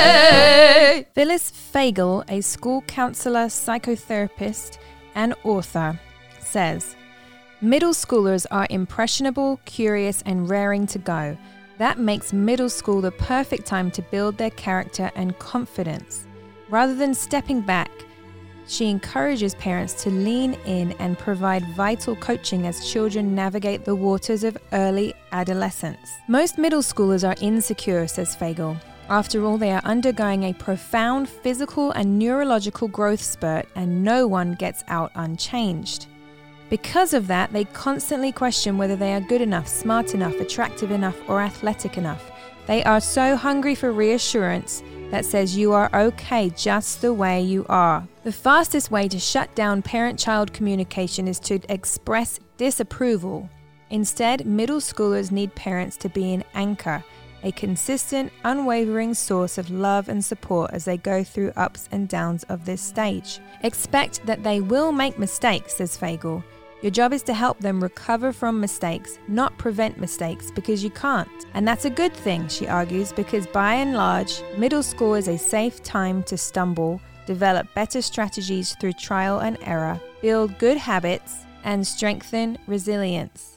Phyllis 1.14 1.50
Fagel, 1.50 2.24
a 2.28 2.40
school 2.40 2.83
counselor, 2.83 3.46
psychotherapist, 3.46 4.78
and 5.14 5.35
author, 5.44 5.98
says 6.40 6.96
Middle 7.61 7.92
schoolers 7.92 8.46
are 8.50 8.66
impressionable, 8.68 9.59
curious, 9.64 10.22
and 10.26 10.48
raring 10.50 10.87
to 10.88 10.98
go. 10.98 11.37
That 11.78 11.98
makes 11.98 12.33
middle 12.33 12.68
school 12.68 13.00
the 13.00 13.12
perfect 13.12 13.66
time 13.66 13.90
to 13.92 14.02
build 14.02 14.37
their 14.37 14.50
character 14.50 15.11
and 15.16 15.38
confidence. 15.38 16.26
Rather 16.68 16.94
than 16.94 17.14
stepping 17.14 17.62
back, 17.62 17.90
she 18.66 18.88
encourages 18.88 19.55
parents 19.57 20.03
to 20.03 20.11
lean 20.11 20.55
in 20.64 20.92
and 20.92 21.18
provide 21.18 21.64
vital 21.74 22.16
coaching 22.16 22.66
as 22.66 22.90
children 22.90 23.35
navigate 23.35 23.85
the 23.85 23.94
waters 23.94 24.44
of 24.44 24.57
early 24.72 25.14
adolescence. 25.33 26.11
Most 26.29 26.59
middle 26.59 26.83
schoolers 26.83 27.29
are 27.29 27.37
insecure, 27.40 28.07
says 28.07 28.35
Fagel. 28.35 28.81
After 29.11 29.44
all, 29.44 29.59
they 29.59 29.70
are 29.70 29.83
undergoing 29.85 30.44
a 30.44 30.55
profound 30.55 31.29
physical 31.29 31.90
and 31.90 32.18
neurological 32.18 32.88
growth 32.88 33.20
spurt, 33.20 33.68
and 33.74 34.03
no 34.03 34.27
one 34.27 34.55
gets 34.55 34.83
out 34.88 35.12
unchanged. 35.14 36.07
Because 36.70 37.12
of 37.12 37.27
that, 37.27 37.53
they 37.53 37.64
constantly 37.66 38.33
question 38.33 38.79
whether 38.79 38.96
they 38.96 39.12
are 39.12 39.20
good 39.20 39.42
enough, 39.42 39.68
smart 39.68 40.14
enough, 40.14 40.40
attractive 40.40 40.90
enough, 40.90 41.16
or 41.29 41.42
athletic 41.42 41.98
enough. 41.98 42.31
They 42.66 42.83
are 42.85 43.00
so 43.00 43.37
hungry 43.37 43.74
for 43.74 43.92
reassurance 43.92 44.83
that 45.11 45.27
says 45.27 45.55
you 45.55 45.72
are 45.72 45.90
okay 45.92 46.48
just 46.50 47.03
the 47.03 47.12
way 47.12 47.42
you 47.42 47.66
are. 47.68 48.09
The 48.25 48.33
fastest 48.33 48.91
way 48.91 49.07
to 49.09 49.19
shut 49.19 49.55
down 49.55 49.83
parent 49.83 50.19
child 50.19 50.55
communication 50.55 51.29
is 51.29 51.39
to 51.41 51.61
express 51.69 52.41
disapproval. 52.57 53.51
Instead, 53.91 54.47
middle 54.47 54.81
schoolers 54.81 55.31
need 55.31 55.55
parents 55.55 55.99
to 55.99 56.09
be 56.09 56.33
an 56.33 56.43
anchor, 56.55 57.05
a 57.43 57.53
consistent, 57.53 58.33
unwavering 58.45 59.13
source 59.13 59.59
of 59.59 59.71
love 59.71 60.09
and 60.09 60.25
support 60.25 60.71
as 60.73 60.87
they 60.87 60.97
go 60.97 61.23
through 61.23 61.53
ups 61.57 61.87
and 61.93 62.09
downs 62.09 62.45
of 62.45 62.65
this 62.65 62.81
stage. 62.81 63.41
Expect 63.63 64.25
that 64.25 64.43
they 64.43 64.63
will 64.63 64.91
make 64.91 65.19
mistakes, 65.19 65.75
says 65.75 65.95
Fagel. 65.95 66.43
Your 66.81 66.93
job 66.93 67.13
is 67.13 67.23
to 67.25 67.35
help 67.35 67.59
them 67.59 67.83
recover 67.83 68.33
from 68.33 68.59
mistakes, 68.59 69.19
not 69.29 69.59
prevent 69.59 70.01
mistakes, 70.01 70.51
because 70.51 70.83
you 70.83 70.89
can't. 70.89 71.29
And 71.53 71.69
that's 71.69 71.85
a 71.85 71.91
good 71.91 72.15
thing, 72.15 72.49
she 72.49 72.69
argues, 72.69 73.13
because 73.13 73.47
by 73.49 73.75
and 73.75 73.93
large, 73.93 74.41
middle 74.57 74.83
school 74.83 75.13
is 75.13 75.29
a 75.29 75.37
safe 75.37 75.83
time 75.83 76.23
to 76.23 76.39
stumble, 76.39 77.03
develop 77.27 77.73
better 77.75 78.03
strategies 78.03 78.77
through 78.81 78.95
trial 78.95 79.41
and 79.41 79.59
error, 79.63 80.01
build 80.23 80.59
good 80.59 80.77
habits, 80.77 81.45
and 81.65 81.87
strengthen 81.87 82.59
resilience. 82.67 83.55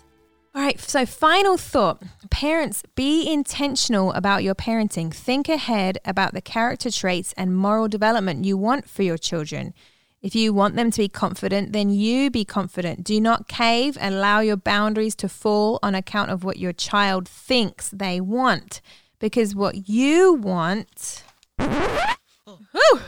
All 0.55 0.63
right, 0.63 0.79
so 0.79 1.05
final 1.05 1.55
thought. 1.55 2.01
Parents, 2.31 2.81
be 2.95 3.31
intentional 3.31 4.11
about 4.13 4.43
your 4.43 4.55
parenting. 4.55 5.13
Think 5.13 5.49
ahead 5.49 5.99
about 6.03 6.33
the 6.33 6.41
character 6.41 6.89
traits 6.89 7.31
and 7.37 7.55
moral 7.55 7.87
development 7.87 8.43
you 8.43 8.57
want 8.57 8.89
for 8.89 9.03
your 9.03 9.19
children. 9.19 9.75
If 10.19 10.33
you 10.33 10.51
want 10.53 10.75
them 10.75 10.89
to 10.89 10.97
be 10.97 11.09
confident, 11.09 11.73
then 11.73 11.91
you 11.91 12.31
be 12.31 12.43
confident. 12.43 13.03
Do 13.03 13.21
not 13.21 13.47
cave 13.47 13.99
and 14.01 14.15
allow 14.15 14.39
your 14.39 14.57
boundaries 14.57 15.13
to 15.17 15.29
fall 15.29 15.77
on 15.83 15.93
account 15.93 16.31
of 16.31 16.43
what 16.43 16.57
your 16.57 16.73
child 16.73 17.29
thinks 17.29 17.89
they 17.91 18.19
want. 18.19 18.81
Because 19.19 19.53
what 19.53 19.87
you 19.87 20.33
want. 20.33 21.23
Oh. 21.59 23.01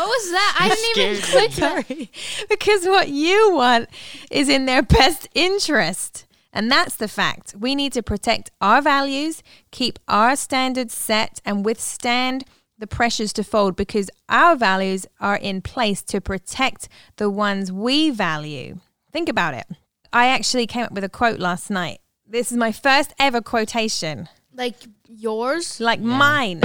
What 0.00 0.08
was 0.08 0.30
that? 0.30 0.56
I 0.58 0.68
didn't 0.68 0.98
even 0.98 1.22
scared 1.22 1.50
me. 1.50 1.56
click. 1.56 1.86
Sorry. 1.88 2.10
Because 2.48 2.84
what 2.86 3.08
you 3.10 3.52
want 3.54 3.88
is 4.30 4.48
in 4.48 4.64
their 4.66 4.82
best 4.82 5.28
interest. 5.34 6.26
And 6.52 6.70
that's 6.70 6.96
the 6.96 7.06
fact. 7.06 7.54
We 7.58 7.74
need 7.74 7.92
to 7.92 8.02
protect 8.02 8.50
our 8.60 8.80
values, 8.82 9.42
keep 9.70 9.98
our 10.08 10.34
standards 10.36 10.94
set, 10.94 11.40
and 11.44 11.64
withstand 11.64 12.44
the 12.78 12.86
pressures 12.86 13.32
to 13.34 13.44
fold 13.44 13.76
because 13.76 14.10
our 14.28 14.56
values 14.56 15.06
are 15.20 15.36
in 15.36 15.60
place 15.60 16.02
to 16.04 16.20
protect 16.20 16.88
the 17.16 17.28
ones 17.30 17.70
we 17.70 18.08
value. 18.10 18.80
Think 19.12 19.28
about 19.28 19.54
it. 19.54 19.66
I 20.12 20.26
actually 20.26 20.66
came 20.66 20.84
up 20.86 20.92
with 20.92 21.04
a 21.04 21.08
quote 21.10 21.38
last 21.38 21.70
night. 21.70 22.00
This 22.26 22.50
is 22.50 22.56
my 22.56 22.72
first 22.72 23.12
ever 23.18 23.40
quotation 23.42 24.28
Like 24.54 24.76
yours? 25.08 25.78
like 25.78 26.00
mine. 26.00 26.60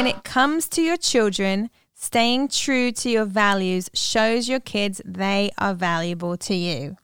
When 0.00 0.06
it 0.06 0.24
comes 0.24 0.66
to 0.70 0.80
your 0.80 0.96
children, 0.96 1.68
staying 1.94 2.48
true 2.48 2.90
to 2.90 3.10
your 3.10 3.26
values 3.26 3.90
shows 3.92 4.48
your 4.48 4.58
kids 4.58 5.02
they 5.04 5.50
are 5.58 5.74
valuable 5.74 6.38
to 6.38 6.54
you. 6.54 6.96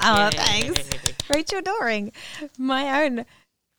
Oh, 0.00 0.30
thanks. 0.32 0.88
Rachel 1.28 1.62
Doring, 1.62 2.12
my 2.56 3.02
own 3.02 3.26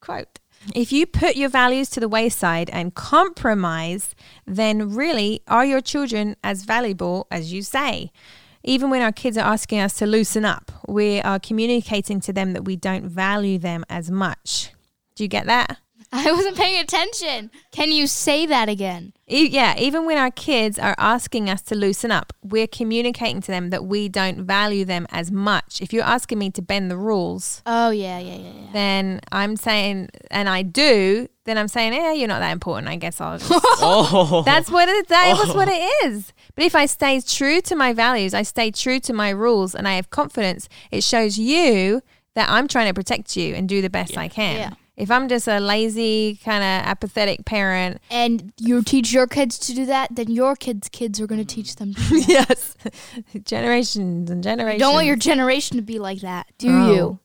quote. 0.01 0.39
If 0.75 0.91
you 0.91 1.05
put 1.05 1.37
your 1.37 1.47
values 1.47 1.89
to 1.91 2.01
the 2.01 2.09
wayside 2.09 2.69
and 2.71 2.93
compromise, 2.93 4.15
then 4.45 4.93
really 4.93 5.41
are 5.47 5.63
your 5.63 5.79
children 5.79 6.35
as 6.43 6.65
valuable 6.65 7.25
as 7.31 7.53
you 7.53 7.61
say? 7.61 8.11
Even 8.65 8.89
when 8.89 9.01
our 9.01 9.13
kids 9.13 9.37
are 9.37 9.49
asking 9.49 9.79
us 9.79 9.93
to 9.99 10.05
loosen 10.05 10.43
up, 10.43 10.73
we 10.89 11.21
are 11.21 11.39
communicating 11.39 12.19
to 12.19 12.33
them 12.33 12.51
that 12.51 12.65
we 12.65 12.75
don't 12.75 13.05
value 13.05 13.57
them 13.57 13.85
as 13.89 14.11
much. 14.11 14.73
Do 15.15 15.23
you 15.23 15.29
get 15.29 15.45
that? 15.45 15.77
I 16.13 16.31
wasn't 16.31 16.55
paying 16.55 16.79
attention. 16.79 17.51
Can 17.71 17.91
you 17.91 18.07
say 18.07 18.45
that 18.45 18.69
again? 18.69 19.11
E- 19.27 19.49
yeah, 19.49 19.77
even 19.77 20.05
when 20.05 20.17
our 20.17 20.31
kids 20.31 20.79
are 20.79 20.95
asking 20.97 21.49
us 21.49 21.61
to 21.63 21.75
loosen 21.75 22.11
up, 22.11 22.31
we're 22.41 22.67
communicating 22.67 23.41
to 23.41 23.51
them 23.51 23.71
that 23.71 23.83
we 23.83 24.07
don't 24.07 24.43
value 24.45 24.85
them 24.85 25.05
as 25.09 25.31
much. 25.31 25.81
If 25.81 25.91
you're 25.91 26.05
asking 26.05 26.39
me 26.39 26.49
to 26.51 26.61
bend 26.61 26.89
the 26.89 26.95
rules, 26.95 27.61
Oh 27.65 27.89
yeah, 27.89 28.19
yeah, 28.19 28.35
yeah, 28.35 28.51
yeah. 28.53 28.71
then 28.71 29.19
I'm 29.33 29.57
saying, 29.57 30.09
and 30.31 30.47
I 30.47 30.61
do, 30.61 31.27
then 31.43 31.57
I'm 31.57 31.67
saying, 31.67 31.93
yeah, 31.93 32.13
you're 32.13 32.29
not 32.29 32.39
that 32.39 32.51
important. 32.51 32.87
I 32.87 32.95
guess 32.95 33.19
I'll 33.19 33.37
just. 33.37 33.51
Oh, 33.79 34.43
That's 34.45 34.71
what 34.71 34.87
it. 34.87 35.09
That 35.09 35.35
was 35.37 35.53
what 35.53 35.67
oh. 35.67 35.71
it 35.73 36.07
is. 36.07 36.31
But 36.55 36.63
if 36.63 36.73
I 36.73 36.85
stay 36.85 37.19
true 37.19 37.59
to 37.61 37.75
my 37.75 37.91
values, 37.91 38.33
I 38.33 38.43
stay 38.43 38.71
true 38.71 38.99
to 39.01 39.13
my 39.13 39.29
rules, 39.29 39.75
and 39.75 39.87
I 39.87 39.95
have 39.95 40.09
confidence, 40.09 40.69
it 40.89 41.03
shows 41.03 41.37
you 41.37 42.01
that 42.35 42.49
I'm 42.49 42.67
trying 42.67 42.87
to 42.87 42.93
protect 42.93 43.35
you 43.35 43.55
and 43.55 43.67
do 43.67 43.81
the 43.81 43.89
best 43.89 44.17
I 44.17 44.29
can. 44.29 44.55
Yeah. 44.55 44.73
If 44.97 45.11
I'm 45.11 45.27
just 45.27 45.47
a 45.47 45.59
lazy, 45.59 46.39
kind 46.43 46.63
of 46.63 46.89
apathetic 46.89 47.45
parent, 47.45 48.01
And 48.09 48.51
you 48.57 48.81
teach 48.81 49.13
your 49.13 49.27
kids 49.27 49.59
to 49.59 49.73
do 49.75 49.85
that, 49.85 50.15
then 50.15 50.31
your 50.31 50.55
kids' 50.55 50.89
kids 50.89 51.21
are 51.21 51.27
going 51.27 51.39
to 51.39 51.45
teach 51.45 51.75
them. 51.75 51.93
To 51.93 52.01
do 52.09 52.19
that. 52.21 52.27
yes, 52.49 52.75
generations 53.45 54.29
and 54.31 54.43
generations. 54.43 54.79
You 54.79 54.85
don't 54.85 54.93
want 54.95 55.05
your 55.05 55.15
generation 55.15 55.77
to 55.77 55.83
be 55.83 55.99
like 55.99 56.21
that, 56.21 56.47
do 56.57 56.69
Oh. 56.71 56.93
you? 56.93 57.19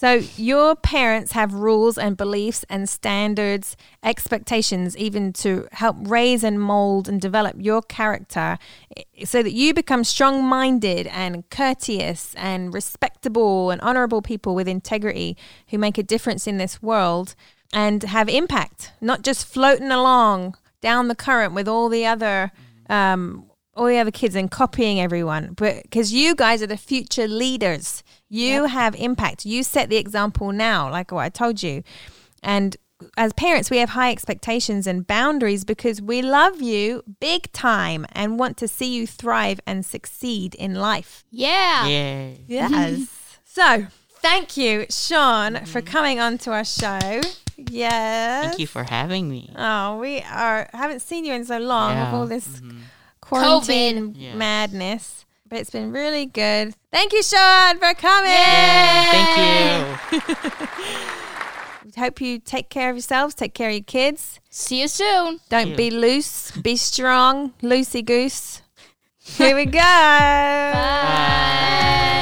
So 0.00 0.22
your 0.38 0.76
parents 0.76 1.32
have 1.32 1.52
rules 1.52 1.98
and 1.98 2.16
beliefs 2.16 2.64
and 2.70 2.88
standards, 2.88 3.76
expectations, 4.02 4.96
even 4.96 5.34
to 5.34 5.68
help 5.72 5.94
raise 6.00 6.42
and 6.42 6.58
mold 6.58 7.06
and 7.06 7.20
develop 7.20 7.56
your 7.58 7.82
character 7.82 8.56
eh, 8.96 9.02
so 9.26 9.42
that 9.42 9.52
you 9.52 9.74
become 9.74 10.04
strong 10.04 10.42
minded 10.42 11.06
and 11.08 11.44
courteous 11.50 12.34
and 12.36 12.72
respectable 12.72 13.70
and 13.70 13.78
honorable 13.82 14.22
people 14.22 14.54
with 14.54 14.66
integrity 14.66 15.36
who 15.68 15.76
make 15.76 15.98
a 15.98 16.02
difference 16.02 16.46
in 16.46 16.56
this 16.56 16.82
world 16.82 17.34
and 17.70 18.02
have 18.04 18.30
impact, 18.30 18.92
not 19.02 19.20
just 19.20 19.44
floating 19.44 19.90
along 19.90 20.56
down 20.80 21.08
the 21.08 21.14
current 21.14 21.52
with 21.52 21.68
all 21.68 21.90
the 21.90 22.06
other 22.06 22.52
um, 22.88 23.49
all 23.74 23.86
the 23.86 23.98
other 23.98 24.10
kids 24.10 24.34
and 24.34 24.50
copying 24.50 25.00
everyone. 25.00 25.52
But 25.56 25.82
because 25.84 26.12
you 26.12 26.34
guys 26.34 26.62
are 26.62 26.66
the 26.66 26.76
future 26.76 27.28
leaders, 27.28 28.02
you 28.28 28.64
have 28.66 28.94
impact. 28.96 29.44
You 29.46 29.62
set 29.62 29.88
the 29.88 29.96
example 29.96 30.52
now, 30.52 30.90
like 30.90 31.12
what 31.12 31.22
I 31.22 31.28
told 31.28 31.62
you. 31.62 31.82
And 32.42 32.76
as 33.16 33.32
parents, 33.32 33.70
we 33.70 33.78
have 33.78 33.90
high 33.90 34.10
expectations 34.10 34.86
and 34.86 35.06
boundaries 35.06 35.64
because 35.64 36.02
we 36.02 36.20
love 36.20 36.60
you 36.60 37.02
big 37.20 37.50
time 37.52 38.06
and 38.12 38.38
want 38.38 38.56
to 38.58 38.68
see 38.68 38.92
you 38.94 39.06
thrive 39.06 39.60
and 39.66 39.86
succeed 39.86 40.54
in 40.56 40.74
life. 40.74 41.24
Yeah. 41.30 41.86
Yay. 41.86 42.40
Yes. 42.46 43.38
so, 43.44 43.86
thank 44.10 44.56
you, 44.56 44.84
Sean, 44.90 45.64
for 45.64 45.80
coming 45.80 46.20
on 46.20 46.36
to 46.38 46.52
our 46.52 46.64
show. 46.64 47.20
Yes. 47.56 48.44
Thank 48.46 48.58
you 48.58 48.66
for 48.66 48.84
having 48.84 49.28
me. 49.30 49.50
Oh, 49.56 49.98
we 49.98 50.20
are 50.22 50.68
haven't 50.72 51.00
seen 51.00 51.24
you 51.24 51.34
in 51.34 51.44
so 51.44 51.58
long 51.58 51.90
with 51.90 51.98
Yeah. 52.08 52.14
all 52.16 52.26
this 52.26 52.46
Mhm. 52.48 52.80
Quarantine 53.30 54.14
Yeah. 54.16 54.34
madness. 54.34 55.24
But 55.48 55.60
it's 55.60 55.70
been 55.70 55.92
really 55.92 56.26
good. 56.26 56.74
Thank 56.92 57.12
you, 57.12 57.22
Sean, 57.22 57.78
for 57.78 57.94
coming. 57.94 58.30
Thank 59.10 60.36
you. 60.36 60.40
Hope 61.96 62.20
you 62.20 62.38
take 62.38 62.70
care 62.70 62.90
of 62.90 62.96
yourselves, 62.96 63.34
take 63.34 63.52
care 63.52 63.68
of 63.68 63.74
your 63.74 63.82
kids. 63.82 64.38
See 64.48 64.80
you 64.80 64.86
soon. 64.88 65.40
Don't 65.48 65.70
you. 65.70 65.76
be 65.76 65.90
loose, 65.90 66.52
be 66.52 66.76
strong, 66.76 67.52
loosey 67.62 68.04
goose. 68.04 68.62
Here 69.18 69.56
we 69.56 69.66
go. 69.66 69.80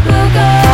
We'll 0.06 0.73